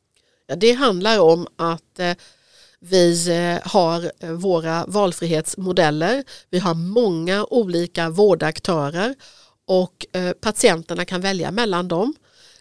Ja, 0.47 0.55
det 0.55 0.71
handlar 0.71 1.19
om 1.19 1.47
att 1.55 1.99
vi 2.79 3.29
eh, 3.29 3.71
har 3.71 4.11
eh, 4.19 4.31
våra 4.31 4.85
valfrihetsmodeller. 4.87 6.23
Vi 6.49 6.59
har 6.59 6.73
många 6.73 7.45
olika 7.45 8.09
vårdaktörer 8.09 9.15
och 9.67 10.05
eh, 10.11 10.31
patienterna 10.31 11.05
kan 11.05 11.21
välja 11.21 11.51
mellan 11.51 11.87
dem. 11.87 12.13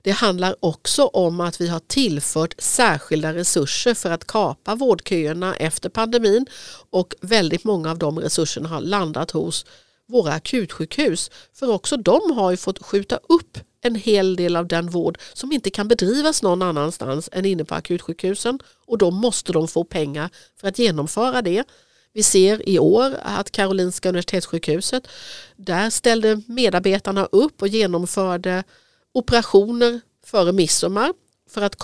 Det 0.03 0.11
handlar 0.11 0.57
också 0.61 1.07
om 1.07 1.41
att 1.41 1.61
vi 1.61 1.69
har 1.69 1.81
tillfört 1.81 2.55
särskilda 2.59 3.35
resurser 3.35 3.95
för 3.95 4.11
att 4.11 4.27
kapa 4.27 4.75
vårdköerna 4.75 5.57
efter 5.57 5.89
pandemin 5.89 6.47
och 6.91 7.15
väldigt 7.21 7.65
många 7.65 7.91
av 7.91 7.99
de 7.99 8.19
resurserna 8.19 8.69
har 8.69 8.81
landat 8.81 9.31
hos 9.31 9.67
våra 10.09 10.33
akutsjukhus. 10.33 11.31
För 11.55 11.71
också 11.71 11.97
de 11.97 12.21
har 12.31 12.51
ju 12.51 12.57
fått 12.57 12.83
skjuta 12.83 13.19
upp 13.29 13.59
en 13.87 13.95
hel 13.95 14.37
del 14.37 14.57
av 14.57 14.69
den 14.69 14.90
vård 14.90 15.19
som 15.33 15.52
inte 15.52 15.71
kan 15.71 15.88
bedrivas 15.88 16.43
någon 16.43 16.62
annanstans 16.62 17.28
än 17.33 17.45
inne 17.45 17.64
på 17.64 17.75
akutsjukhusen 17.75 18.59
och 18.87 18.99
då 18.99 19.11
måste 19.11 19.52
de 19.52 19.69
få 19.69 19.85
pengar 19.85 20.31
för 20.61 20.69
att 20.69 20.78
genomföra 20.78 21.43
det. 21.43 21.64
Vi 22.12 22.23
ser 22.23 22.69
i 22.69 22.78
år 22.78 23.16
att 23.23 23.50
Karolinska 23.50 24.09
universitetssjukhuset, 24.09 25.09
där 25.57 25.90
ställde 25.90 26.43
medarbetarna 26.47 27.25
upp 27.25 27.62
och 27.62 27.69
genomförde 27.69 28.64
operationer 29.14 30.00
före 30.25 30.52
midsommar 30.52 31.12
för 31.50 31.62
att 31.62 31.76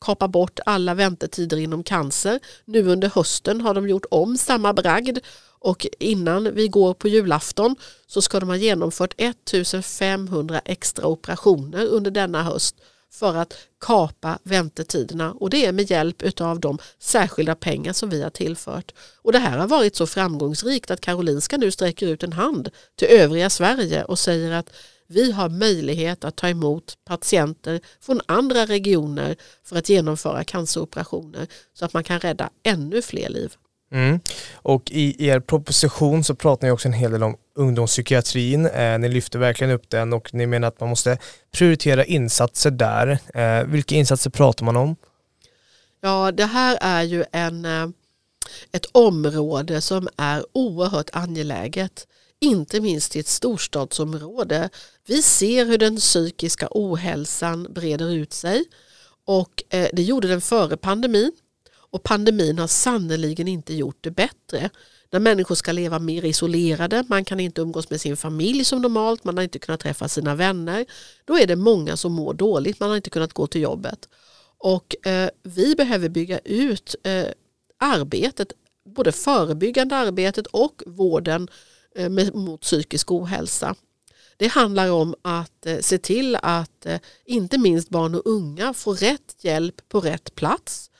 kapa 0.00 0.28
bort 0.28 0.60
alla 0.66 0.94
väntetider 0.94 1.56
inom 1.56 1.82
cancer. 1.82 2.40
Nu 2.64 2.88
under 2.88 3.08
hösten 3.08 3.60
har 3.60 3.74
de 3.74 3.88
gjort 3.88 4.04
om 4.10 4.38
samma 4.38 4.72
bragd 4.72 5.18
och 5.62 5.86
innan 5.98 6.54
vi 6.54 6.68
går 6.68 6.94
på 6.94 7.08
julafton 7.08 7.76
så 8.06 8.22
ska 8.22 8.40
de 8.40 8.48
ha 8.48 8.56
genomfört 8.56 9.14
1500 9.16 10.60
extra 10.64 11.06
operationer 11.06 11.86
under 11.86 12.10
denna 12.10 12.42
höst 12.42 12.76
för 13.12 13.34
att 13.34 13.54
kapa 13.80 14.38
väntetiderna 14.42 15.32
och 15.32 15.50
det 15.50 15.66
är 15.66 15.72
med 15.72 15.90
hjälp 15.90 16.40
av 16.40 16.60
de 16.60 16.78
särskilda 16.98 17.54
pengar 17.54 17.92
som 17.92 18.10
vi 18.10 18.22
har 18.22 18.30
tillfört. 18.30 18.92
Och 19.22 19.32
det 19.32 19.38
här 19.38 19.58
har 19.58 19.68
varit 19.68 19.96
så 19.96 20.06
framgångsrikt 20.06 20.90
att 20.90 21.00
Karolinska 21.00 21.56
nu 21.56 21.70
sträcker 21.70 22.06
ut 22.06 22.22
en 22.22 22.32
hand 22.32 22.70
till 22.96 23.08
övriga 23.08 23.50
Sverige 23.50 24.04
och 24.04 24.18
säger 24.18 24.52
att 24.52 24.70
vi 25.06 25.32
har 25.32 25.48
möjlighet 25.48 26.24
att 26.24 26.36
ta 26.36 26.48
emot 26.48 26.98
patienter 27.04 27.80
från 28.00 28.20
andra 28.26 28.66
regioner 28.66 29.36
för 29.64 29.76
att 29.76 29.88
genomföra 29.88 30.44
canceroperationer 30.44 31.46
så 31.74 31.84
att 31.84 31.92
man 31.94 32.04
kan 32.04 32.20
rädda 32.20 32.50
ännu 32.62 33.02
fler 33.02 33.28
liv. 33.28 33.56
Mm. 33.92 34.20
Och 34.54 34.90
i 34.90 35.26
er 35.28 35.40
proposition 35.40 36.24
så 36.24 36.34
pratar 36.34 36.66
ni 36.66 36.70
också 36.70 36.88
en 36.88 36.92
hel 36.92 37.12
del 37.12 37.22
om 37.22 37.36
ungdomspsykiatrin. 37.54 38.66
Eh, 38.66 38.98
ni 38.98 39.08
lyfter 39.08 39.38
verkligen 39.38 39.72
upp 39.72 39.90
den 39.90 40.12
och 40.12 40.34
ni 40.34 40.46
menar 40.46 40.68
att 40.68 40.80
man 40.80 40.88
måste 40.88 41.18
prioritera 41.52 42.04
insatser 42.04 42.70
där. 42.70 43.18
Eh, 43.34 43.64
vilka 43.64 43.94
insatser 43.94 44.30
pratar 44.30 44.64
man 44.64 44.76
om? 44.76 44.96
Ja, 46.00 46.32
det 46.32 46.44
här 46.44 46.78
är 46.80 47.02
ju 47.02 47.24
en, 47.32 47.64
eh, 47.64 47.88
ett 48.72 48.86
område 48.92 49.80
som 49.80 50.08
är 50.16 50.44
oerhört 50.52 51.10
angeläget. 51.12 52.06
Inte 52.40 52.80
minst 52.80 53.16
i 53.16 53.20
ett 53.20 53.28
storstadsområde. 53.28 54.68
Vi 55.06 55.22
ser 55.22 55.66
hur 55.66 55.78
den 55.78 55.96
psykiska 55.96 56.68
ohälsan 56.70 57.66
breder 57.70 58.12
ut 58.14 58.32
sig 58.32 58.64
och 59.26 59.62
eh, 59.70 59.88
det 59.92 60.02
gjorde 60.02 60.28
den 60.28 60.40
före 60.40 60.76
pandemin. 60.76 61.32
Och 61.92 62.02
pandemin 62.02 62.58
har 62.58 62.66
sannerligen 62.66 63.48
inte 63.48 63.74
gjort 63.74 63.98
det 64.00 64.10
bättre. 64.10 64.70
När 65.10 65.20
människor 65.20 65.54
ska 65.54 65.72
leva 65.72 65.98
mer 65.98 66.24
isolerade, 66.24 67.04
man 67.08 67.24
kan 67.24 67.40
inte 67.40 67.60
umgås 67.60 67.90
med 67.90 68.00
sin 68.00 68.16
familj 68.16 68.64
som 68.64 68.82
normalt, 68.82 69.24
man 69.24 69.36
har 69.36 69.44
inte 69.44 69.58
kunnat 69.58 69.80
träffa 69.80 70.08
sina 70.08 70.34
vänner. 70.34 70.86
Då 71.24 71.38
är 71.38 71.46
det 71.46 71.56
många 71.56 71.96
som 71.96 72.12
mår 72.12 72.34
dåligt, 72.34 72.80
man 72.80 72.88
har 72.88 72.96
inte 72.96 73.10
kunnat 73.10 73.32
gå 73.32 73.46
till 73.46 73.60
jobbet. 73.60 74.08
Och 74.58 75.06
eh, 75.06 75.30
vi 75.42 75.74
behöver 75.74 76.08
bygga 76.08 76.38
ut 76.38 76.94
eh, 77.02 77.26
arbetet, 77.78 78.52
både 78.84 79.12
förebyggande 79.12 79.96
arbetet 79.96 80.46
och 80.46 80.82
vården 80.86 81.48
eh, 81.96 82.08
med, 82.08 82.34
mot 82.34 82.60
psykisk 82.60 83.12
ohälsa. 83.12 83.74
Det 84.36 84.48
handlar 84.48 84.90
om 84.90 85.14
att 85.22 85.66
eh, 85.66 85.78
se 85.78 85.98
till 85.98 86.36
att 86.36 86.86
eh, 86.86 87.00
inte 87.24 87.58
minst 87.58 87.88
barn 87.88 88.14
och 88.14 88.26
unga 88.26 88.74
får 88.74 88.94
rätt 88.94 89.36
hjälp 89.40 89.88
på 89.88 90.00
rätt 90.00 90.34
plats 90.34 90.90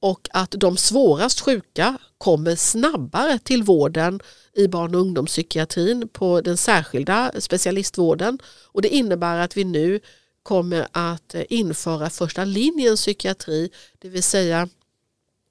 och 0.00 0.28
att 0.32 0.50
de 0.50 0.76
svårast 0.76 1.40
sjuka 1.40 1.98
kommer 2.18 2.56
snabbare 2.56 3.38
till 3.38 3.62
vården 3.62 4.20
i 4.54 4.68
barn 4.68 4.94
och 4.94 5.00
ungdomspsykiatrin 5.00 6.08
på 6.08 6.40
den 6.40 6.56
särskilda 6.56 7.32
specialistvården. 7.38 8.38
Och 8.64 8.82
det 8.82 8.88
innebär 8.88 9.38
att 9.38 9.56
vi 9.56 9.64
nu 9.64 10.00
kommer 10.42 10.88
att 10.92 11.34
införa 11.48 12.10
första 12.10 12.44
linjens 12.44 13.00
psykiatri, 13.00 13.70
det 13.98 14.08
vill 14.08 14.22
säga 14.22 14.68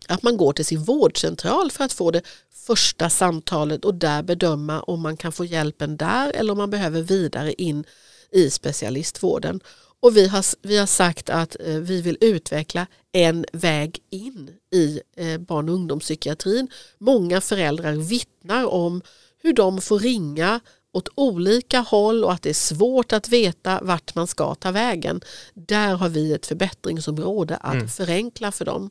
att 0.08 0.24
man 0.24 0.38
går 0.38 0.54
till 0.54 0.66
sin 0.66 0.84
vårdcentral 0.84 1.72
för 1.72 1.84
att 1.84 1.94
få 1.94 2.12
det 2.12 2.22
första 2.52 3.10
samtalet 3.10 3.86
och 3.86 3.96
där 3.96 4.24
bedöma 4.24 4.82
om 4.82 5.02
man 5.02 5.18
kan 5.18 5.32
få 5.32 5.46
hjälpen 5.46 5.98
där 5.98 6.32
eller 6.32 6.52
om 6.52 6.58
man 6.58 6.70
behöver 6.70 7.02
vidare 7.02 7.54
in 7.54 7.84
i 8.32 8.50
specialistvården. 8.50 9.62
Och 10.02 10.18
vi 10.18 10.28
har, 10.28 10.46
vi 10.68 10.78
har 10.78 10.86
sagt 10.86 11.30
att 11.30 11.58
eh, 11.60 11.76
vi 11.76 12.02
vill 12.02 12.18
utveckla 12.22 12.88
en 13.12 13.46
väg 13.54 14.00
in 14.10 14.50
i 14.72 15.02
eh, 15.18 15.38
barn 15.38 15.70
och 15.70 15.76
ungdomspsykiatrin. 15.76 16.68
Många 16.98 17.42
föräldrar 17.42 17.94
vittnar 17.94 18.66
om 18.66 19.02
hur 19.42 19.54
de 19.54 19.82
får 19.82 20.00
ringa 20.00 20.60
åt 20.94 21.10
olika 21.16 21.80
håll 21.80 22.24
och 22.24 22.34
att 22.34 22.42
det 22.42 22.50
är 22.50 22.54
svårt 22.54 23.14
att 23.14 23.30
veta 23.30 23.80
vart 23.82 24.16
man 24.16 24.28
ska 24.28 24.56
ta 24.56 24.72
vägen. 24.72 25.22
Där 25.54 25.96
har 25.96 26.10
vi 26.10 26.34
ett 26.34 26.46
förbättringsområde 26.46 27.56
att 27.56 27.74
mm. 27.74 27.88
förenkla 27.88 28.52
för 28.52 28.66
dem. 28.66 28.90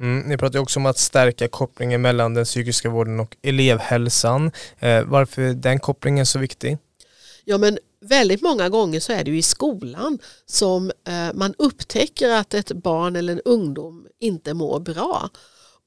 Mm, 0.00 0.28
ni 0.28 0.36
pratar 0.36 0.58
också 0.58 0.80
om 0.80 0.86
att 0.86 0.98
stärka 0.98 1.48
kopplingen 1.48 2.02
mellan 2.02 2.34
den 2.34 2.44
psykiska 2.44 2.88
vården 2.90 3.20
och 3.20 3.36
elevhälsan. 3.42 4.50
Eh, 4.78 5.04
varför 5.04 5.42
är 5.42 5.54
den 5.54 5.80
kopplingen 5.80 6.26
så 6.26 6.38
viktig? 6.38 6.78
Ja 7.44 7.58
men 7.58 7.78
väldigt 8.00 8.42
många 8.42 8.68
gånger 8.68 9.00
så 9.00 9.12
är 9.12 9.24
det 9.24 9.30
ju 9.30 9.38
i 9.38 9.42
skolan 9.42 10.18
som 10.46 10.92
eh, 11.04 11.32
man 11.34 11.54
upptäcker 11.58 12.30
att 12.30 12.54
ett 12.54 12.72
barn 12.72 13.16
eller 13.16 13.32
en 13.32 13.40
ungdom 13.44 14.06
inte 14.18 14.54
mår 14.54 14.80
bra. 14.80 15.30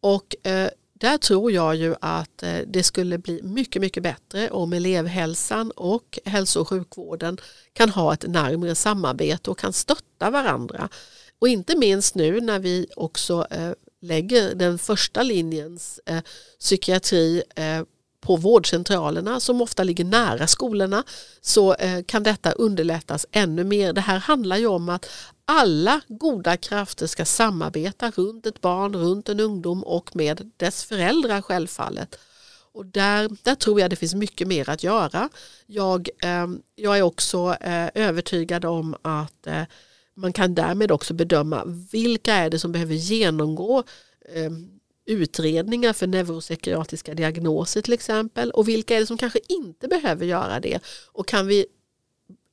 Och 0.01 0.47
eh, 0.47 0.69
där 0.93 1.17
tror 1.17 1.51
jag 1.51 1.75
ju 1.75 1.95
att 2.01 2.43
eh, 2.43 2.59
det 2.67 2.83
skulle 2.83 3.17
bli 3.17 3.41
mycket, 3.43 3.81
mycket 3.81 4.03
bättre 4.03 4.49
om 4.49 4.73
elevhälsan 4.73 5.71
och 5.71 6.19
hälso 6.25 6.59
och 6.59 6.67
sjukvården 6.67 7.37
kan 7.73 7.89
ha 7.89 8.13
ett 8.13 8.27
närmare 8.27 8.75
samarbete 8.75 9.51
och 9.51 9.57
kan 9.57 9.73
stötta 9.73 10.29
varandra. 10.29 10.89
Och 11.39 11.47
inte 11.47 11.77
minst 11.77 12.15
nu 12.15 12.41
när 12.41 12.59
vi 12.59 12.87
också 12.95 13.47
lägger 14.01 14.55
den 14.55 14.77
första 14.77 15.23
linjens 15.23 15.99
psykiatri 16.59 17.43
på 18.21 18.35
vårdcentralerna 18.35 19.39
som 19.39 19.61
ofta 19.61 19.83
ligger 19.83 20.05
nära 20.05 20.47
skolorna 20.47 21.03
så 21.41 21.73
eh, 21.73 22.03
kan 22.03 22.23
detta 22.23 22.51
underlättas 22.51 23.25
ännu 23.31 23.63
mer. 23.63 23.93
Det 23.93 24.01
här 24.01 24.19
handlar 24.19 24.57
ju 24.57 24.67
om 24.67 24.89
att 24.89 25.09
alla 25.45 26.01
goda 26.07 26.57
krafter 26.57 27.07
ska 27.07 27.25
samarbeta 27.25 28.11
runt 28.11 28.45
ett 28.45 28.61
barn, 28.61 28.95
runt 28.95 29.29
en 29.29 29.39
ungdom 29.39 29.83
och 29.83 30.15
med 30.15 30.51
dess 30.57 30.83
föräldrar 30.83 31.41
självfallet. 31.41 32.19
Och 32.73 32.85
där, 32.85 33.29
där 33.43 33.55
tror 33.55 33.79
jag 33.79 33.89
det 33.89 33.95
finns 33.95 34.15
mycket 34.15 34.47
mer 34.47 34.69
att 34.69 34.83
göra. 34.83 35.29
Jag, 35.65 36.09
eh, 36.23 36.47
jag 36.75 36.97
är 36.97 37.01
också 37.01 37.55
eh, 37.61 37.89
övertygad 37.93 38.65
om 38.65 38.95
att 39.01 39.47
eh, 39.47 39.63
man 40.13 40.33
kan 40.33 40.55
därmed 40.55 40.91
också 40.91 41.13
bedöma 41.13 41.63
vilka 41.91 42.33
är 42.33 42.49
det 42.49 42.59
som 42.59 42.71
behöver 42.71 42.95
genomgå 42.95 43.83
eh, 44.35 44.51
utredningar 45.05 45.93
för 45.93 46.07
neuropsykiatriska 46.07 47.13
diagnoser 47.13 47.81
till 47.81 47.93
exempel 47.93 48.51
och 48.51 48.67
vilka 48.67 48.95
är 48.95 48.99
det 48.99 49.05
som 49.05 49.17
kanske 49.17 49.39
inte 49.49 49.87
behöver 49.87 50.25
göra 50.25 50.59
det. 50.59 50.79
Och 51.11 51.27
kan 51.27 51.47
vi 51.47 51.65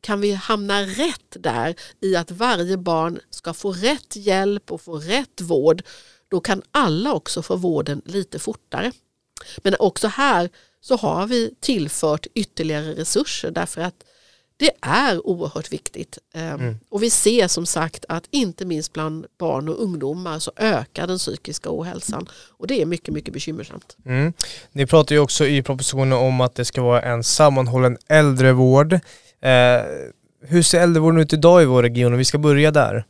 kan 0.00 0.20
vi 0.20 0.32
hamna 0.32 0.82
rätt 0.82 1.36
där 1.38 1.74
i 2.00 2.16
att 2.16 2.30
varje 2.30 2.76
barn 2.76 3.20
ska 3.30 3.54
få 3.54 3.72
rätt 3.72 4.16
hjälp 4.16 4.72
och 4.72 4.80
få 4.80 4.98
rätt 4.98 5.40
vård, 5.40 5.82
då 6.28 6.40
kan 6.40 6.62
alla 6.70 7.12
också 7.14 7.42
få 7.42 7.56
vården 7.56 8.02
lite 8.04 8.38
fortare. 8.38 8.92
Men 9.58 9.74
också 9.78 10.08
här 10.08 10.50
så 10.80 10.96
har 10.96 11.26
vi 11.26 11.54
tillfört 11.60 12.26
ytterligare 12.34 12.94
resurser 12.94 13.50
därför 13.50 13.80
att 13.80 14.04
det 14.58 14.70
är 14.80 15.26
oerhört 15.26 15.72
viktigt. 15.72 16.18
Ehm, 16.34 16.60
mm. 16.60 16.78
Och 16.88 17.02
vi 17.02 17.10
ser 17.10 17.48
som 17.48 17.66
sagt 17.66 18.04
att 18.08 18.24
inte 18.30 18.64
minst 18.64 18.92
bland 18.92 19.26
barn 19.38 19.68
och 19.68 19.82
ungdomar 19.82 20.38
så 20.38 20.52
ökar 20.56 21.06
den 21.06 21.18
psykiska 21.18 21.68
ohälsan. 21.72 22.28
Och 22.58 22.66
det 22.66 22.82
är 22.82 22.86
mycket, 22.86 23.14
mycket 23.14 23.34
bekymmersamt. 23.34 23.96
Mm. 24.06 24.32
Ni 24.72 24.86
pratar 24.86 25.14
ju 25.14 25.20
också 25.20 25.46
i 25.46 25.62
propositionen 25.62 26.18
om 26.18 26.40
att 26.40 26.54
det 26.54 26.64
ska 26.64 26.82
vara 26.82 27.02
en 27.02 27.24
sammanhållen 27.24 27.98
äldrevård. 28.08 28.92
Eh, 28.92 29.82
hur 30.42 30.62
ser 30.62 30.80
äldrevården 30.80 31.20
ut 31.20 31.32
idag 31.32 31.62
i 31.62 31.64
vår 31.64 31.82
region? 31.82 32.16
Vi 32.16 32.24
ska 32.24 32.38
börja 32.38 32.70
där. 32.70 33.04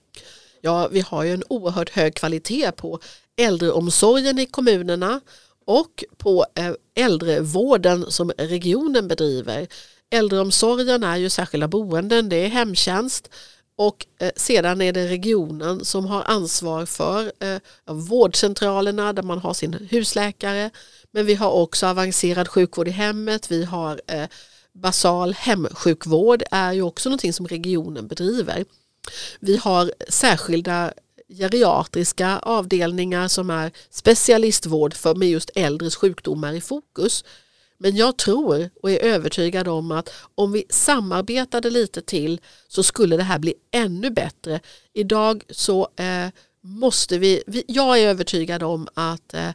Ja, 0.61 0.89
vi 0.93 1.01
har 1.01 1.25
ju 1.25 1.33
en 1.33 1.45
oerhört 1.49 1.91
hög 1.91 2.15
kvalitet 2.15 2.73
på 2.73 3.01
äldreomsorgen 3.37 4.39
i 4.39 4.47
kommunerna 4.47 5.21
och 5.67 6.05
på 6.17 6.47
eh, 6.55 7.05
äldrevården 7.05 8.11
som 8.11 8.33
regionen 8.39 9.09
bedriver. 9.09 9.67
Äldreomsorgen 10.11 11.03
är 11.03 11.17
ju 11.17 11.31
särskilda 11.31 11.69
boenden, 11.69 12.29
det 12.29 12.37
är 12.37 12.49
hemtjänst 12.49 13.31
och 13.77 14.07
eh, 14.19 14.31
sedan 14.37 14.81
är 14.81 14.93
det 14.93 15.09
regionen 15.09 15.85
som 15.85 16.07
har 16.07 16.23
ansvar 16.23 16.87
för 16.87 17.33
eh, 17.39 17.59
vårdcentralerna 17.87 19.13
där 19.13 19.23
man 19.23 19.39
har 19.39 19.55
sin 19.55 19.73
husläkare. 19.91 20.71
Men 21.11 21.27
vi 21.27 21.35
har 21.35 21.51
också 21.51 21.87
avancerad 21.87 22.49
sjukvård 22.49 22.89
i 22.89 22.91
hemmet, 22.91 23.51
vi 23.51 23.65
har 23.65 24.01
eh, 24.07 24.27
basal 24.73 25.35
hemsjukvård 25.35 26.43
är 26.51 26.73
ju 26.73 26.83
också 26.83 27.09
någonting 27.09 27.33
som 27.33 27.47
regionen 27.47 28.07
bedriver. 28.07 28.65
Vi 29.41 29.57
har 29.57 29.93
särskilda 30.09 30.93
geriatriska 31.29 32.39
avdelningar 32.39 33.29
som 33.29 33.51
är 33.51 33.73
specialistvård 33.91 34.95
för 34.95 35.15
med 35.15 35.29
just 35.29 35.51
äldres 35.55 35.97
sjukdomar 35.97 36.53
i 36.53 36.61
fokus. 36.61 37.25
Men 37.79 37.97
jag 37.97 38.17
tror 38.17 38.71
och 38.83 38.91
är 38.91 38.99
övertygad 38.99 39.69
om 39.69 39.93
att 39.93 40.11
om 40.35 40.53
vi 40.53 40.65
samarbetade 40.71 41.71
lite 41.71 42.03
till 42.03 42.41
så 42.69 42.83
skulle 42.83 43.17
det 43.17 43.23
här 43.23 43.39
bli 43.39 43.55
ännu 43.71 44.11
bättre. 44.11 44.61
Idag 44.93 45.45
så 45.51 45.89
eh, 45.97 46.29
måste 46.61 47.19
vi, 47.19 47.43
vi, 47.47 47.65
jag 47.69 47.99
är 47.99 48.09
övertygad 48.09 48.63
om 48.63 48.89
att 48.95 49.35
eh, 49.35 49.51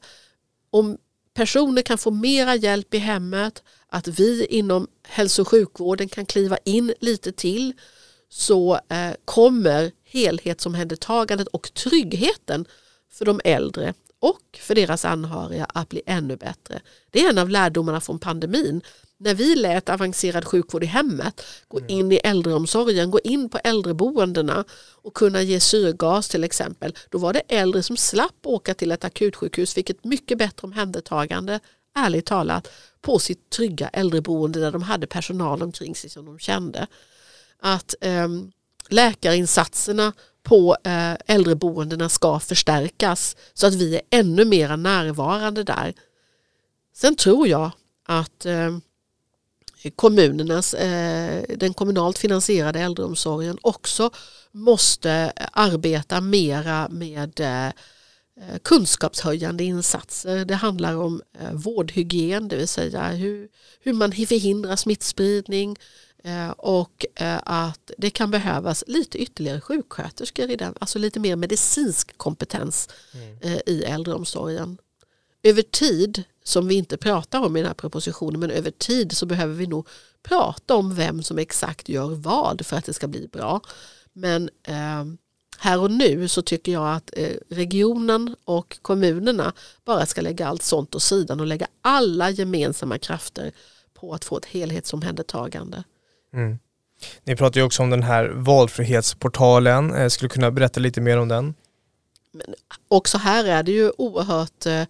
om 0.70 0.98
personer 1.34 1.82
kan 1.82 1.98
få 1.98 2.12
mera 2.12 2.56
hjälp 2.56 2.94
i 2.94 2.98
hemmet, 2.98 3.64
att 3.88 4.08
vi 4.08 4.46
inom 4.46 4.88
hälso 5.08 5.42
och 5.42 5.48
sjukvården 5.48 6.10
kan 6.10 6.26
kliva 6.26 6.58
in 6.66 6.94
lite 7.00 7.32
till 7.32 7.74
så 8.30 8.74
eh, 8.74 9.12
kommer 9.26 9.92
helhetsomhändertagandet 10.04 11.48
och 11.48 11.74
tryggheten 11.74 12.66
för 13.12 13.26
de 13.26 13.42
äldre 13.44 13.94
och 14.24 14.60
för 14.60 14.76
deras 14.76 15.06
anhöriga 15.06 15.66
att 15.66 15.90
bli 15.90 16.02
ännu 16.06 16.36
bättre. 16.36 16.82
Det 17.12 17.26
är 17.26 17.30
en 17.30 17.38
av 17.38 17.50
lärdomarna 17.50 18.02
från 18.02 18.20
pandemin 18.20 18.82
när 19.18 19.34
vi 19.34 19.56
lät 19.56 19.90
avancerad 19.90 20.46
sjukvård 20.46 20.84
i 20.84 20.86
hemmet 20.86 21.42
gå 21.68 21.78
mm. 21.78 21.90
in 21.90 22.12
i 22.12 22.16
äldreomsorgen, 22.16 23.12
gå 23.12 23.20
in 23.24 23.50
på 23.50 23.60
äldreboendena 23.64 24.66
och 25.02 25.14
kunna 25.14 25.42
ge 25.42 25.60
syrgas 25.60 26.30
till 26.30 26.44
exempel, 26.44 26.96
då 27.10 27.18
var 27.18 27.34
det 27.34 27.40
äldre 27.48 27.84
som 27.84 27.98
slapp 27.98 28.36
åka 28.44 28.74
till 28.74 28.92
ett 28.92 29.04
akutsjukhus, 29.04 29.74
fick 29.74 29.90
ett 29.90 30.04
mycket 30.04 30.38
bättre 30.38 30.66
omhändertagande, 30.66 31.60
ärligt 31.96 32.26
talat, 32.26 32.72
på 33.02 33.20
sitt 33.20 33.50
trygga 33.50 33.88
äldreboende 33.88 34.60
där 34.60 34.72
de 34.72 34.82
hade 34.82 35.08
personal 35.08 35.64
omkring 35.64 35.96
sig 35.96 36.10
som 36.10 36.26
de 36.26 36.40
kände. 36.40 36.88
Att 37.60 37.96
eh, 38.02 38.28
läkarinsatserna 38.90 40.14
på 40.44 40.78
eh, 40.84 41.14
äldreboendena 41.28 42.10
ska 42.10 42.40
förstärkas 42.40 43.36
så 43.54 43.68
att 43.68 43.74
vi 43.74 43.96
är 43.96 44.02
ännu 44.10 44.46
mer 44.46 44.78
närvarande 44.78 45.64
där. 45.64 45.94
Sen 46.96 47.16
tror 47.16 47.48
jag 47.48 47.72
att 48.06 48.46
eh, 48.46 48.78
kommunernas, 49.96 50.74
eh, 50.74 51.44
den 51.58 51.74
kommunalt 51.74 52.18
finansierade 52.18 52.80
äldreomsorgen 52.80 53.58
också 53.62 54.10
måste 54.52 55.34
arbeta 55.52 56.22
mera 56.22 56.90
med 56.90 57.42
kunskapshöjande 58.64 59.64
insatser. 59.64 60.46
Det 60.46 60.56
handlar 60.56 60.96
om 60.96 61.22
vårdhygien, 61.52 62.48
det 62.48 62.56
vill 62.56 62.68
säga 62.68 63.08
hur, 63.08 63.50
hur 63.80 63.94
man 63.94 64.12
förhindrar 64.12 64.76
smittspridning 64.76 65.78
och 66.58 67.06
att 67.44 67.92
det 67.98 68.10
kan 68.10 68.32
behövas 68.32 68.84
lite 68.88 69.18
ytterligare 69.18 69.62
sjuksköterskor 69.62 70.52
i 70.52 70.56
den, 70.56 70.74
alltså 70.80 71.00
lite 71.00 71.20
mer 71.20 71.36
medicinsk 71.36 72.18
kompetens 72.18 72.90
mm. 73.14 73.60
i 73.66 73.84
äldreomsorgen. 73.84 74.78
Över 75.44 75.62
tid 75.62 76.24
som 76.44 76.68
vi 76.68 76.76
inte 76.76 76.98
pratar 76.98 77.40
om 77.40 77.56
i 77.56 77.60
den 77.60 77.68
här 77.68 77.74
propositionen 77.74 78.40
men 78.40 78.52
över 78.52 78.72
tid 78.72 79.18
så 79.18 79.26
behöver 79.26 79.54
vi 79.54 79.68
nog 79.68 79.88
prata 80.24 80.76
om 80.76 80.96
vem 80.96 81.24
som 81.24 81.38
exakt 81.38 81.90
gör 81.90 82.10
vad 82.10 82.66
för 82.66 82.78
att 82.78 82.86
det 82.86 82.94
ska 82.94 83.08
bli 83.08 83.28
bra. 83.28 83.62
Men 84.14 84.50
eh, 84.64 85.06
här 85.58 85.80
och 85.80 85.92
nu 85.92 86.28
så 86.28 86.42
tycker 86.42 86.72
jag 86.72 86.96
att 86.96 87.10
eh, 87.18 87.38
regionen 87.50 88.36
och 88.46 88.78
kommunerna 88.82 89.54
bara 89.86 90.06
ska 90.06 90.22
lägga 90.22 90.48
allt 90.48 90.64
sånt 90.64 90.96
åt 90.96 91.04
sidan 91.04 91.40
och 91.40 91.48
lägga 91.48 91.68
alla 91.82 92.30
gemensamma 92.30 92.98
krafter 92.98 93.52
på 93.94 94.14
att 94.14 94.26
få 94.26 94.38
ett 94.38 94.46
helhetsomhändertagande. 94.46 95.84
Mm. 96.34 96.60
Ni 97.24 97.36
pratar 97.36 97.60
ju 97.60 97.66
också 97.66 97.84
om 97.84 97.90
den 97.90 98.04
här 98.04 98.30
valfrihetsportalen. 98.36 99.94
Eh, 99.94 100.08
skulle 100.08 100.28
du 100.28 100.34
kunna 100.34 100.52
berätta 100.52 100.80
lite 100.80 101.02
mer 101.02 101.18
om 101.18 101.28
den? 101.28 101.54
Men 102.32 102.56
också 102.88 103.18
här 103.18 103.46
är 103.46 103.64
det 103.64 103.72
ju 103.72 103.92
oerhört 103.98 104.66
eh, 104.66 104.84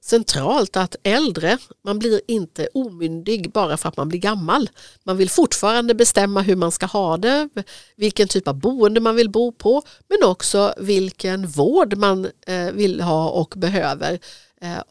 centralt 0.00 0.76
att 0.76 0.96
äldre, 1.02 1.58
man 1.84 1.98
blir 1.98 2.20
inte 2.26 2.68
omyndig 2.74 3.52
bara 3.52 3.76
för 3.76 3.88
att 3.88 3.96
man 3.96 4.08
blir 4.08 4.18
gammal. 4.18 4.70
Man 5.04 5.16
vill 5.16 5.30
fortfarande 5.30 5.94
bestämma 5.94 6.40
hur 6.40 6.56
man 6.56 6.72
ska 6.72 6.86
ha 6.86 7.16
det, 7.16 7.48
vilken 7.96 8.28
typ 8.28 8.48
av 8.48 8.54
boende 8.54 9.00
man 9.00 9.16
vill 9.16 9.30
bo 9.30 9.52
på, 9.52 9.82
men 10.08 10.30
också 10.30 10.74
vilken 10.78 11.46
vård 11.46 11.96
man 11.96 12.28
eh, 12.46 12.72
vill 12.72 13.00
ha 13.00 13.30
och 13.30 13.54
behöver. 13.56 14.18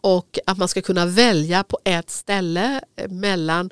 Och 0.01 0.39
att 0.45 0.57
man 0.57 0.67
ska 0.67 0.81
kunna 0.81 1.05
välja 1.05 1.63
på 1.63 1.79
ett 1.83 2.09
ställe 2.09 2.81
mellan 3.09 3.69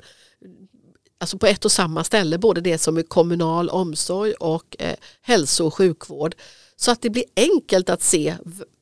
alltså 1.22 1.38
på 1.38 1.46
ett 1.46 1.64
och 1.64 1.72
samma 1.72 2.04
ställe, 2.04 2.38
både 2.38 2.60
det 2.60 2.78
som 2.78 2.96
är 2.96 3.02
kommunal 3.02 3.68
omsorg 3.68 4.32
och 4.32 4.76
eh, 4.78 4.96
hälso 5.20 5.66
och 5.66 5.74
sjukvård. 5.74 6.34
Så 6.76 6.90
att 6.90 7.02
det 7.02 7.10
blir 7.10 7.24
enkelt 7.36 7.90
att 7.90 8.02
se, 8.02 8.36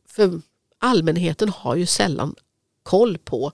för 0.08 0.40
allmänheten 0.78 1.48
har 1.48 1.76
ju 1.76 1.86
sällan 1.86 2.34
koll 2.82 3.18
på 3.18 3.52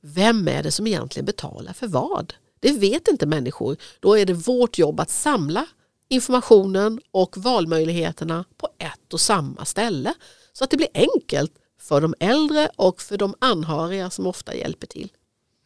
vem 0.00 0.48
är 0.48 0.62
det 0.62 0.70
som 0.70 0.86
egentligen 0.86 1.26
betalar 1.26 1.72
för 1.72 1.86
vad. 1.86 2.34
Det 2.60 2.72
vet 2.72 3.08
inte 3.08 3.26
människor. 3.26 3.76
Då 4.00 4.18
är 4.18 4.26
det 4.26 4.32
vårt 4.32 4.78
jobb 4.78 5.00
att 5.00 5.10
samla 5.10 5.66
informationen 6.08 7.00
och 7.10 7.36
valmöjligheterna 7.36 8.44
på 8.56 8.68
ett 8.78 9.12
och 9.12 9.20
samma 9.20 9.64
ställe. 9.64 10.14
Så 10.52 10.64
att 10.64 10.70
det 10.70 10.76
blir 10.76 10.88
enkelt 10.94 11.52
för 11.80 12.00
de 12.00 12.14
äldre 12.20 12.70
och 12.76 13.02
för 13.02 13.16
de 13.16 13.34
anhöriga 13.38 14.10
som 14.10 14.26
ofta 14.26 14.54
hjälper 14.54 14.86
till. 14.86 15.12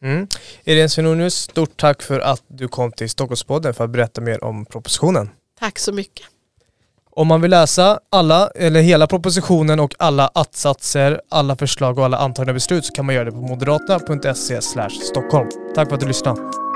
Mm. 0.03 0.27
Irene 0.63 0.89
Svenonius, 0.89 1.35
stort 1.35 1.77
tack 1.77 2.01
för 2.01 2.19
att 2.19 2.43
du 2.47 2.67
kom 2.67 2.91
till 2.91 3.09
Stockholmspodden 3.09 3.73
för 3.73 3.83
att 3.83 3.89
berätta 3.89 4.21
mer 4.21 4.43
om 4.43 4.65
propositionen. 4.65 5.29
Tack 5.59 5.79
så 5.79 5.93
mycket. 5.93 6.25
Om 7.11 7.27
man 7.27 7.41
vill 7.41 7.51
läsa 7.51 7.99
alla, 8.09 8.47
eller 8.55 8.81
hela 8.81 9.07
propositionen 9.07 9.79
och 9.79 9.95
alla 9.99 10.31
attsatser, 10.33 11.21
alla 11.29 11.55
förslag 11.55 11.99
och 11.99 12.05
alla 12.05 12.17
antagna 12.17 12.53
beslut 12.53 12.85
så 12.85 12.93
kan 12.93 13.05
man 13.05 13.15
göra 13.15 13.25
det 13.25 13.31
på 13.31 13.37
moderata.se 13.37 14.61
Stockholm. 14.91 15.49
Tack 15.75 15.87
för 15.87 15.95
att 15.95 16.01
du 16.01 16.07
lyssnade. 16.07 16.66